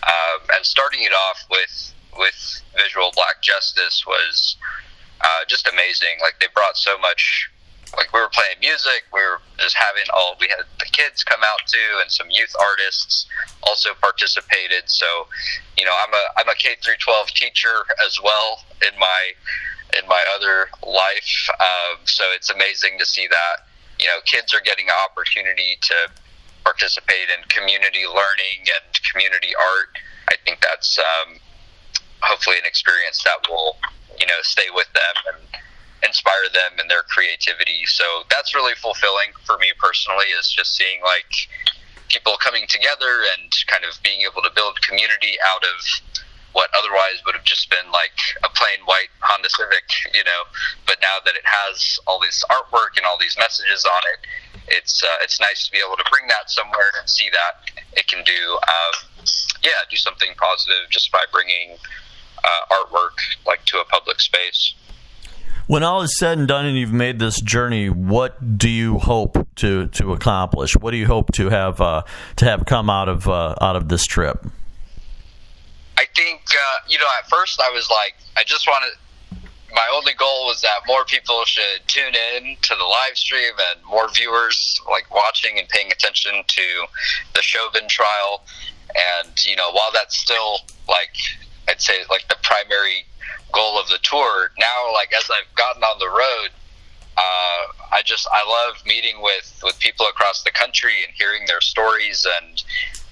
Um, 0.03 0.41
and 0.55 0.65
starting 0.65 1.03
it 1.03 1.13
off 1.13 1.45
with 1.51 1.95
with 2.17 2.63
Visual 2.77 3.11
Black 3.15 3.43
Justice 3.43 4.05
was 4.07 4.57
uh, 5.21 5.45
just 5.49 5.69
amazing. 5.69 6.19
Like 6.21 6.39
they 6.41 6.47
brought 6.55 6.77
so 6.77 6.99
much. 6.99 7.51
Like 7.97 8.13
we 8.13 8.21
were 8.21 8.31
playing 8.33 8.61
music, 8.61 9.05
we 9.13 9.21
were 9.21 9.41
just 9.59 9.75
having 9.75 10.05
all. 10.15 10.37
We 10.41 10.49
had 10.49 10.67
the 10.79 10.87
kids 10.93 11.25
come 11.25 11.41
out 11.43 11.61
too, 11.67 12.01
and 12.01 12.11
some 12.11 12.31
youth 12.31 12.53
artists 12.61 13.27
also 13.63 13.91
participated. 14.01 14.85
So, 14.87 15.07
you 15.77 15.85
know, 15.85 15.95
I'm 15.95 16.13
a 16.13 16.25
I'm 16.39 16.49
a 16.49 16.55
K 16.55 16.77
through 16.83 17.01
12 17.01 17.29
teacher 17.29 17.87
as 18.07 18.21
well 18.23 18.61
in 18.83 18.99
my 18.99 19.33
in 19.97 20.07
my 20.09 20.23
other 20.37 20.69
life. 20.87 21.49
Um, 21.61 22.05
so 22.05 22.25
it's 22.35 22.51
amazing 22.51 22.99
to 22.99 23.07
see 23.07 23.27
that 23.29 23.67
you 23.99 24.07
know 24.07 24.21
kids 24.25 24.53
are 24.55 24.61
getting 24.61 24.87
an 24.87 24.99
opportunity 25.05 25.79
to 25.81 25.95
participate 26.65 27.33
in 27.33 27.43
community 27.49 28.05
learning 28.07 28.69
and 28.69 29.03
community 29.11 29.55
art. 29.57 29.97
I 30.29 30.35
think 30.45 30.61
that's 30.61 30.99
um, 30.99 31.37
hopefully 32.21 32.57
an 32.59 32.67
experience 32.67 33.23
that 33.25 33.49
will 33.49 33.77
you 34.19 34.27
know 34.27 34.41
stay 34.43 34.69
with 34.75 34.89
them 34.93 35.15
and 35.33 35.63
inspire 36.03 36.49
them 36.53 36.79
and 36.79 36.91
their 36.91 37.03
creativity. 37.03 37.85
So 37.87 38.05
that's 38.31 38.55
really 38.55 38.75
fulfilling 38.77 39.35
for 39.45 39.59
me 39.59 39.73
personally. 39.79 40.27
Is 40.39 40.51
just 40.51 40.77
seeing 40.77 41.01
like 41.03 41.49
people 42.09 42.37
coming 42.41 42.67
together 42.69 43.25
and 43.37 43.53
kind 43.67 43.85
of 43.85 43.99
being 44.03 44.23
able 44.23 44.43
to 44.43 44.51
build 44.55 44.81
community 44.83 45.37
out 45.45 45.63
of 45.63 45.77
what 46.53 46.71
otherwise 46.73 47.21
would 47.27 47.35
have 47.35 47.45
just 47.45 47.69
been 47.71 47.87
like 47.93 48.17
a 48.43 48.49
plain 48.49 48.81
white 48.87 49.13
Honda 49.21 49.49
Civic, 49.51 49.85
you 50.15 50.25
know. 50.25 50.43
But 50.87 50.97
now 51.01 51.21
that 51.25 51.37
it 51.37 51.45
has 51.45 52.01
all 52.07 52.19
this 52.19 52.43
artwork 52.51 52.97
and 52.97 53.05
all 53.05 53.19
these 53.21 53.37
messages 53.39 53.85
on 53.85 54.03
it, 54.15 54.21
it's 54.69 55.03
uh, 55.03 55.23
it's 55.23 55.41
nice 55.41 55.67
to 55.67 55.73
be 55.73 55.79
able 55.85 55.97
to 55.97 56.05
bring 56.11 56.27
that 56.29 56.51
somewhere 56.51 56.93
and 57.01 57.09
see 57.09 57.29
that 57.31 57.71
it 57.97 58.09
can 58.09 58.25
do, 58.25 58.59
um, 58.69 59.25
yeah, 59.63 59.87
do 59.91 59.97
something 59.97 60.31
positive 60.37 60.89
just 60.91 61.13
by 61.13 61.25
bringing 61.33 61.77
uh, 62.45 62.75
artwork 62.75 63.17
like 63.47 63.65
to 63.67 63.79
a 63.79 63.85
public 63.85 64.21
space. 64.21 64.75
When 65.69 65.83
all 65.83 66.01
is 66.01 66.19
said 66.19 66.39
and 66.39 66.49
done, 66.49 66.65
and 66.65 66.79
you've 66.79 66.95
made 66.95 67.19
this 67.19 67.43
journey, 67.43 67.91
what 67.91 68.57
do 68.57 68.71
you 68.71 68.97
hope 68.97 69.47
to 69.57 69.89
to 69.89 70.15
accomplish? 70.15 70.75
What 70.75 70.93
do 70.93 70.97
you 70.97 71.07
hope 71.07 71.31
to 71.35 71.51
have 71.51 71.79
uh, 71.79 72.05
to 72.37 72.47
have 72.47 72.65
come 72.65 72.89
out 72.89 73.11
of 73.11 73.29
uh, 73.29 73.55
out 73.61 73.77
of 73.77 73.91
this 73.91 74.07
trip? 74.07 74.47
I 75.99 76.07
think 76.17 76.41
uh, 76.51 76.79
you 76.89 76.99
know 76.99 77.05
at 77.23 77.29
first 77.29 77.61
I 77.61 77.71
was 77.71 77.91
like 77.91 78.15
I 78.39 78.45
just 78.45 78.67
wanted 78.67 78.97
my 79.75 79.87
only 79.93 80.15
goal 80.15 80.47
was 80.47 80.63
that 80.63 80.81
more 80.87 81.05
people 81.05 81.45
should 81.45 81.87
tune 81.87 82.15
in 82.15 82.57
to 82.63 82.75
the 82.75 82.85
live 82.85 83.19
stream 83.19 83.53
and 83.71 83.85
more 83.85 84.09
viewers 84.11 84.81
like 84.91 85.15
watching 85.15 85.59
and 85.59 85.69
paying 85.69 85.93
attention 85.93 86.33
to 86.47 86.87
the 87.35 87.43
Chauvin 87.43 87.87
trial 87.89 88.43
and 88.97 89.45
you 89.45 89.55
know 89.55 89.71
while 89.73 89.91
that's 89.93 90.17
still 90.17 90.61
like 90.89 91.15
I'd 91.69 91.81
say 91.81 92.01
like 92.11 92.27
the 92.29 92.37
primary 92.43 93.05
goal 93.53 93.79
of 93.79 93.89
the 93.89 93.99
tour 94.03 94.51
now 94.59 94.93
like 94.93 95.13
as 95.17 95.29
I've 95.31 95.55
gotten 95.55 95.83
on 95.83 95.99
the 95.99 96.09
road 96.09 96.51
uh, 97.17 97.73
I 97.93 98.03
just 98.05 98.29
I 98.33 98.47
love 98.47 98.77
meeting 98.87 99.21
with 99.21 99.61
with 99.65 99.79
people 99.79 100.07
across 100.07 100.43
the 100.43 100.51
country 100.51 101.03
and 101.07 101.13
hearing 101.17 101.47
their 101.47 101.61
stories 101.61 102.27
and 102.41 102.63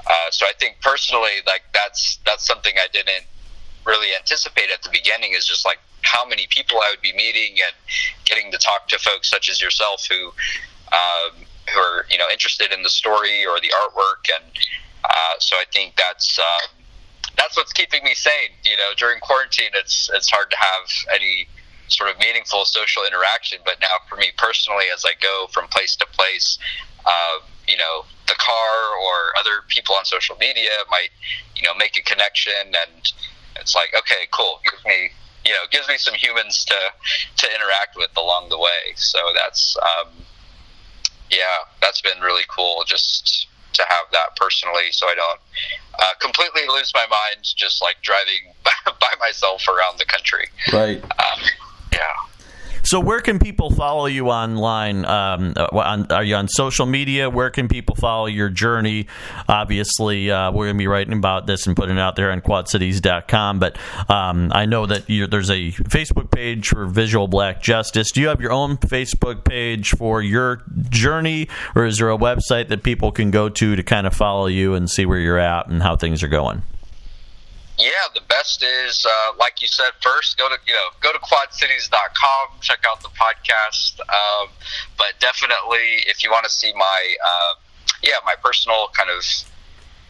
uh, 0.06 0.30
so 0.30 0.46
I 0.46 0.52
think 0.58 0.76
personally, 0.82 1.42
like 1.46 1.62
that's 1.72 2.18
that's 2.24 2.46
something 2.46 2.74
I 2.76 2.86
didn't 2.92 3.26
really 3.84 4.08
anticipate 4.16 4.70
at 4.72 4.82
the 4.82 4.90
beginning. 4.90 5.32
Is 5.32 5.46
just 5.46 5.64
like 5.64 5.78
how 6.02 6.26
many 6.26 6.46
people 6.48 6.78
I 6.78 6.90
would 6.90 7.02
be 7.02 7.12
meeting 7.12 7.56
and 7.58 7.74
getting 8.24 8.52
to 8.52 8.58
talk 8.58 8.88
to 8.88 8.98
folks 8.98 9.28
such 9.28 9.50
as 9.50 9.60
yourself 9.60 10.06
who 10.08 10.26
um, 10.92 11.44
who 11.72 11.80
are 11.80 12.06
you 12.08 12.18
know 12.18 12.28
interested 12.30 12.72
in 12.72 12.82
the 12.82 12.90
story 12.90 13.44
or 13.44 13.58
the 13.60 13.72
artwork, 13.82 14.30
and 14.32 14.52
uh, 15.04 15.34
so 15.40 15.56
I 15.56 15.64
think 15.72 15.96
that's. 15.96 16.38
Um, 16.38 16.75
that's 17.36 17.56
what's 17.56 17.72
keeping 17.72 18.02
me 18.04 18.14
sane. 18.14 18.50
You 18.64 18.76
know, 18.76 18.92
during 18.96 19.20
quarantine, 19.20 19.70
it's 19.74 20.10
it's 20.12 20.30
hard 20.30 20.50
to 20.50 20.56
have 20.56 21.14
any 21.14 21.48
sort 21.88 22.10
of 22.10 22.18
meaningful 22.18 22.64
social 22.64 23.04
interaction. 23.04 23.58
But 23.64 23.80
now, 23.80 23.96
for 24.08 24.16
me 24.16 24.32
personally, 24.36 24.86
as 24.92 25.04
I 25.04 25.12
go 25.20 25.46
from 25.52 25.68
place 25.68 25.96
to 25.96 26.06
place, 26.06 26.58
uh, 27.04 27.38
you 27.68 27.76
know, 27.76 28.04
the 28.26 28.34
car 28.34 28.96
or 29.02 29.38
other 29.38 29.62
people 29.68 29.94
on 29.94 30.04
social 30.04 30.36
media 30.36 30.70
might, 30.90 31.10
you 31.54 31.62
know, 31.62 31.74
make 31.74 31.96
a 31.98 32.02
connection, 32.02 32.52
and 32.66 33.12
it's 33.56 33.74
like, 33.74 33.94
okay, 33.96 34.26
cool, 34.32 34.60
gives 34.64 34.84
me, 34.84 35.10
you 35.44 35.52
know, 35.52 35.64
gives 35.70 35.88
me 35.88 35.96
some 35.96 36.14
humans 36.14 36.64
to 36.64 36.74
to 37.36 37.54
interact 37.54 37.96
with 37.96 38.10
along 38.16 38.48
the 38.48 38.58
way. 38.58 38.94
So 38.96 39.18
that's, 39.34 39.76
um, 39.82 40.08
yeah, 41.30 41.66
that's 41.80 42.00
been 42.00 42.20
really 42.20 42.44
cool, 42.48 42.82
just 42.86 43.46
to 43.76 43.82
have 43.88 44.06
that 44.12 44.36
personally, 44.36 44.90
so 44.90 45.06
I 45.06 45.14
don't 45.14 45.40
uh, 45.98 46.14
completely 46.20 46.62
lose 46.68 46.92
my 46.94 47.06
mind 47.06 47.44
just 47.56 47.82
like 47.82 47.96
driving 48.02 48.52
by 48.86 49.12
myself 49.20 49.66
around 49.68 49.98
the 49.98 50.06
country. 50.06 50.48
Right. 50.72 51.02
Um. 51.02 51.40
So, 52.86 53.00
where 53.00 53.18
can 53.18 53.40
people 53.40 53.70
follow 53.70 54.06
you 54.06 54.28
online? 54.28 55.04
Um, 55.06 55.54
uh, 55.56 55.66
on, 55.72 56.06
are 56.12 56.22
you 56.22 56.36
on 56.36 56.46
social 56.46 56.86
media? 56.86 57.28
Where 57.28 57.50
can 57.50 57.66
people 57.66 57.96
follow 57.96 58.26
your 58.26 58.48
journey? 58.48 59.08
Obviously, 59.48 60.30
uh, 60.30 60.52
we're 60.52 60.66
going 60.66 60.76
to 60.76 60.78
be 60.78 60.86
writing 60.86 61.18
about 61.18 61.48
this 61.48 61.66
and 61.66 61.74
putting 61.74 61.96
it 61.96 62.00
out 62.00 62.14
there 62.14 62.30
on 62.30 62.40
quadcities.com. 62.40 63.58
But 63.58 63.76
um, 64.08 64.52
I 64.54 64.66
know 64.66 64.86
that 64.86 65.08
there's 65.08 65.50
a 65.50 65.72
Facebook 65.72 66.30
page 66.30 66.68
for 66.68 66.86
Visual 66.86 67.26
Black 67.26 67.60
Justice. 67.60 68.12
Do 68.12 68.20
you 68.20 68.28
have 68.28 68.40
your 68.40 68.52
own 68.52 68.76
Facebook 68.76 69.44
page 69.44 69.90
for 69.90 70.22
your 70.22 70.62
journey, 70.88 71.48
or 71.74 71.86
is 71.86 71.98
there 71.98 72.12
a 72.12 72.16
website 72.16 72.68
that 72.68 72.84
people 72.84 73.10
can 73.10 73.32
go 73.32 73.48
to 73.48 73.74
to 73.74 73.82
kind 73.82 74.06
of 74.06 74.14
follow 74.14 74.46
you 74.46 74.74
and 74.74 74.88
see 74.88 75.06
where 75.06 75.18
you're 75.18 75.40
at 75.40 75.66
and 75.66 75.82
how 75.82 75.96
things 75.96 76.22
are 76.22 76.28
going? 76.28 76.62
Yeah, 77.78 78.08
the 78.14 78.22
best 78.22 78.62
is 78.62 79.04
uh, 79.04 79.32
like 79.38 79.60
you 79.60 79.68
said. 79.68 79.90
First, 80.00 80.38
go 80.38 80.48
to 80.48 80.56
you 80.66 80.72
know 80.72 80.88
go 81.02 81.12
to 81.12 81.18
quadcities.com, 81.18 82.60
check 82.62 82.78
out 82.88 83.02
the 83.02 83.10
podcast. 83.10 84.00
Um, 84.00 84.48
but 84.96 85.12
definitely, 85.20 86.00
if 86.06 86.24
you 86.24 86.30
want 86.30 86.44
to 86.44 86.50
see 86.50 86.72
my 86.74 87.16
uh, 87.24 87.54
yeah 88.02 88.14
my 88.24 88.34
personal 88.42 88.88
kind 88.96 89.10
of 89.10 89.22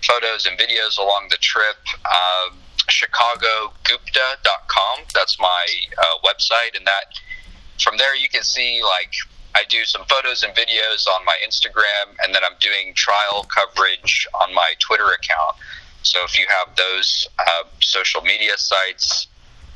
photos 0.07 0.47
and 0.47 0.57
videos 0.57 0.97
along 0.99 1.27
the 1.31 1.39
trip, 1.39 1.77
um, 2.07 2.57
ChicagoGupta.com. 2.87 5.05
That's 5.13 5.41
my 5.41 5.67
uh, 5.99 6.19
website, 6.25 6.77
and 6.77 6.87
that 6.87 7.19
from 7.83 7.97
there 7.99 8.15
you 8.15 8.29
can 8.29 8.45
see 8.45 8.81
like 8.83 9.13
I 9.57 9.65
do 9.69 9.85
some 9.85 10.05
photos 10.05 10.45
and 10.45 10.55
videos 10.55 11.09
on 11.09 11.25
my 11.25 11.37
Instagram, 11.45 12.15
and 12.23 12.33
then 12.35 12.45
I'm 12.45 12.57
doing 12.61 12.95
trial 12.95 13.45
coverage 13.45 14.29
on 14.35 14.55
my 14.55 14.75
Twitter 14.79 15.11
account. 15.11 15.57
So 16.07 16.23
if 16.25 16.39
you 16.39 16.47
have 16.49 16.75
those 16.77 17.27
uh, 17.39 17.65
social 17.81 18.23
media 18.23 18.57
sites, 18.57 19.27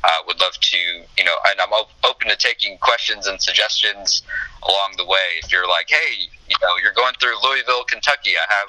uh, 0.03 0.09
would 0.25 0.39
love 0.39 0.53
to, 0.53 0.77
you 0.77 1.23
know, 1.23 1.35
and 1.49 1.59
I'm 1.61 1.71
op- 1.73 1.91
open 2.03 2.29
to 2.29 2.35
taking 2.35 2.77
questions 2.79 3.27
and 3.27 3.39
suggestions 3.41 4.23
along 4.63 4.93
the 4.97 5.05
way. 5.05 5.37
If 5.43 5.51
you're 5.51 5.67
like, 5.67 5.89
hey, 5.89 6.29
you 6.47 6.55
know, 6.61 6.69
you're 6.81 6.93
going 6.93 7.13
through 7.19 7.35
Louisville, 7.43 7.83
Kentucky, 7.83 8.31
I 8.31 8.51
have, 8.53 8.67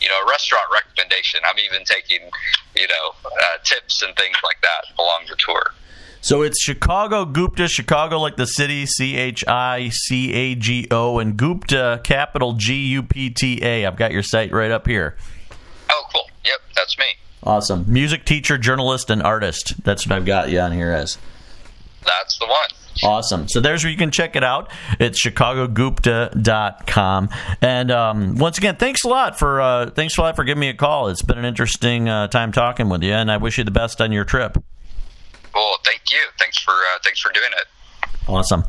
you 0.00 0.08
know, 0.08 0.22
a 0.22 0.30
restaurant 0.30 0.64
recommendation. 0.72 1.40
I'm 1.44 1.58
even 1.58 1.84
taking, 1.84 2.30
you 2.74 2.88
know, 2.88 3.14
uh, 3.26 3.58
tips 3.64 4.02
and 4.02 4.14
things 4.16 4.36
like 4.42 4.60
that 4.62 4.84
along 4.98 5.24
the 5.28 5.36
tour. 5.36 5.74
So 6.22 6.42
it's 6.42 6.62
Chicago 6.62 7.24
Gupta, 7.24 7.66
Chicago 7.66 8.20
like 8.20 8.36
the 8.36 8.46
city, 8.46 8.86
C 8.86 9.16
H 9.16 9.42
I 9.48 9.90
C 9.90 10.32
A 10.32 10.54
G 10.54 10.86
O, 10.90 11.18
and 11.18 11.36
Gupta, 11.36 12.00
capital 12.04 12.52
G 12.52 12.74
U 12.88 13.02
P 13.02 13.30
T 13.30 13.60
A. 13.62 13.86
I've 13.86 13.96
got 13.96 14.12
your 14.12 14.22
site 14.22 14.52
right 14.52 14.70
up 14.70 14.86
here. 14.86 15.16
Yep, 16.44 16.58
that's 16.74 16.98
me. 16.98 17.04
Awesome. 17.42 17.84
Music 17.88 18.24
teacher, 18.24 18.58
journalist, 18.58 19.10
and 19.10 19.22
artist. 19.22 19.82
That's 19.84 20.06
what 20.06 20.16
I've 20.16 20.26
got 20.26 20.50
you 20.50 20.60
on 20.60 20.72
here 20.72 20.92
as. 20.92 21.18
That's 22.04 22.38
the 22.38 22.46
one. 22.46 22.68
Awesome. 23.02 23.48
So 23.48 23.60
there's 23.60 23.82
where 23.82 23.90
you 23.90 23.96
can 23.96 24.10
check 24.10 24.36
it 24.36 24.44
out. 24.44 24.70
It's 24.98 25.24
chicagogupta.com. 25.24 27.28
And 27.62 27.90
um, 27.90 28.34
once 28.36 28.58
again, 28.58 28.76
thanks 28.76 29.04
a 29.04 29.08
lot 29.08 29.38
for 29.38 29.58
uh, 29.60 29.90
thanks 29.90 30.18
a 30.18 30.22
lot 30.22 30.36
for 30.36 30.44
giving 30.44 30.60
me 30.60 30.68
a 30.68 30.74
call. 30.74 31.08
It's 31.08 31.22
been 31.22 31.38
an 31.38 31.46
interesting 31.46 32.08
uh, 32.08 32.28
time 32.28 32.52
talking 32.52 32.88
with 32.88 33.02
you, 33.02 33.12
and 33.12 33.30
I 33.30 33.36
wish 33.38 33.58
you 33.58 33.64
the 33.64 33.70
best 33.70 34.00
on 34.00 34.12
your 34.12 34.24
trip. 34.24 34.56
Well, 35.54 35.76
thank 35.84 36.10
you. 36.10 36.20
Thanks 36.38 36.58
for 36.58 36.72
uh, 36.72 36.98
thanks 37.02 37.20
for 37.20 37.32
doing 37.32 37.50
it. 37.58 37.66
Awesome. 38.30 38.64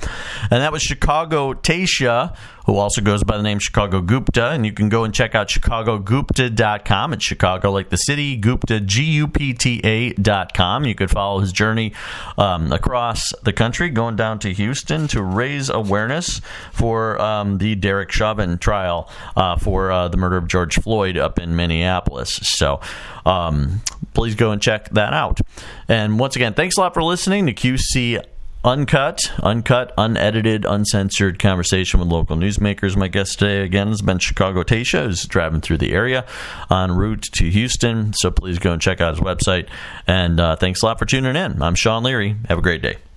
And 0.49 0.63
that 0.63 0.71
was 0.71 0.81
Chicago 0.81 1.53
Tasha, 1.53 2.35
who 2.65 2.77
also 2.77 2.99
goes 2.99 3.23
by 3.23 3.37
the 3.37 3.43
name 3.43 3.59
Chicago 3.59 4.01
Gupta. 4.01 4.49
And 4.49 4.65
you 4.65 4.71
can 4.71 4.89
go 4.89 5.03
and 5.03 5.13
check 5.13 5.35
out 5.35 5.49
chicagogupta.com. 5.49 7.13
It's 7.13 7.23
Chicago 7.23 7.71
like 7.71 7.89
the 7.89 7.97
city, 7.97 8.37
Gupta, 8.37 8.79
G 8.79 9.03
U 9.03 9.27
P 9.27 9.53
T 9.53 9.79
A.com. 9.83 10.85
You 10.85 10.95
could 10.95 11.11
follow 11.11 11.41
his 11.41 11.51
journey 11.51 11.93
um, 12.39 12.71
across 12.71 13.31
the 13.43 13.53
country, 13.53 13.89
going 13.89 14.15
down 14.15 14.39
to 14.39 14.51
Houston 14.51 15.07
to 15.09 15.21
raise 15.21 15.69
awareness 15.69 16.41
for 16.71 17.21
um, 17.21 17.59
the 17.59 17.75
Derek 17.75 18.11
Chauvin 18.11 18.57
trial 18.57 19.11
uh, 19.35 19.57
for 19.57 19.91
uh, 19.91 20.07
the 20.07 20.17
murder 20.17 20.37
of 20.37 20.47
George 20.47 20.79
Floyd 20.79 21.17
up 21.17 21.37
in 21.37 21.55
Minneapolis. 21.55 22.39
So 22.41 22.81
um, 23.27 23.81
please 24.15 24.33
go 24.33 24.51
and 24.51 24.59
check 24.59 24.89
that 24.89 25.13
out. 25.13 25.39
And 25.87 26.17
once 26.17 26.35
again, 26.35 26.55
thanks 26.55 26.77
a 26.77 26.81
lot 26.81 26.95
for 26.95 27.03
listening 27.03 27.45
to 27.45 27.53
QC 27.53 28.23
uncut, 28.63 29.31
uncut, 29.41 29.93
unedited, 29.97 30.65
uncensored 30.65 31.39
conversation 31.39 31.99
with 31.99 32.09
local 32.09 32.35
newsmakers. 32.35 32.95
My 32.95 33.07
guest 33.07 33.39
today 33.39 33.61
again 33.61 33.87
has 33.87 34.01
been 34.01 34.19
Chicago 34.19 34.63
Tasha, 34.63 35.05
who's 35.05 35.25
driving 35.25 35.61
through 35.61 35.79
the 35.79 35.93
area 35.93 36.25
en 36.69 36.91
route 36.91 37.23
to 37.33 37.49
Houston. 37.49 38.13
So 38.13 38.31
please 38.31 38.59
go 38.59 38.73
and 38.73 38.81
check 38.81 39.01
out 39.01 39.15
his 39.15 39.23
website. 39.23 39.67
And 40.07 40.39
uh, 40.39 40.55
thanks 40.55 40.81
a 40.81 40.85
lot 40.85 40.99
for 40.99 41.05
tuning 41.05 41.35
in. 41.35 41.61
I'm 41.61 41.75
Sean 41.75 42.03
Leary. 42.03 42.35
Have 42.47 42.59
a 42.59 42.63
great 42.63 42.81
day. 42.81 42.97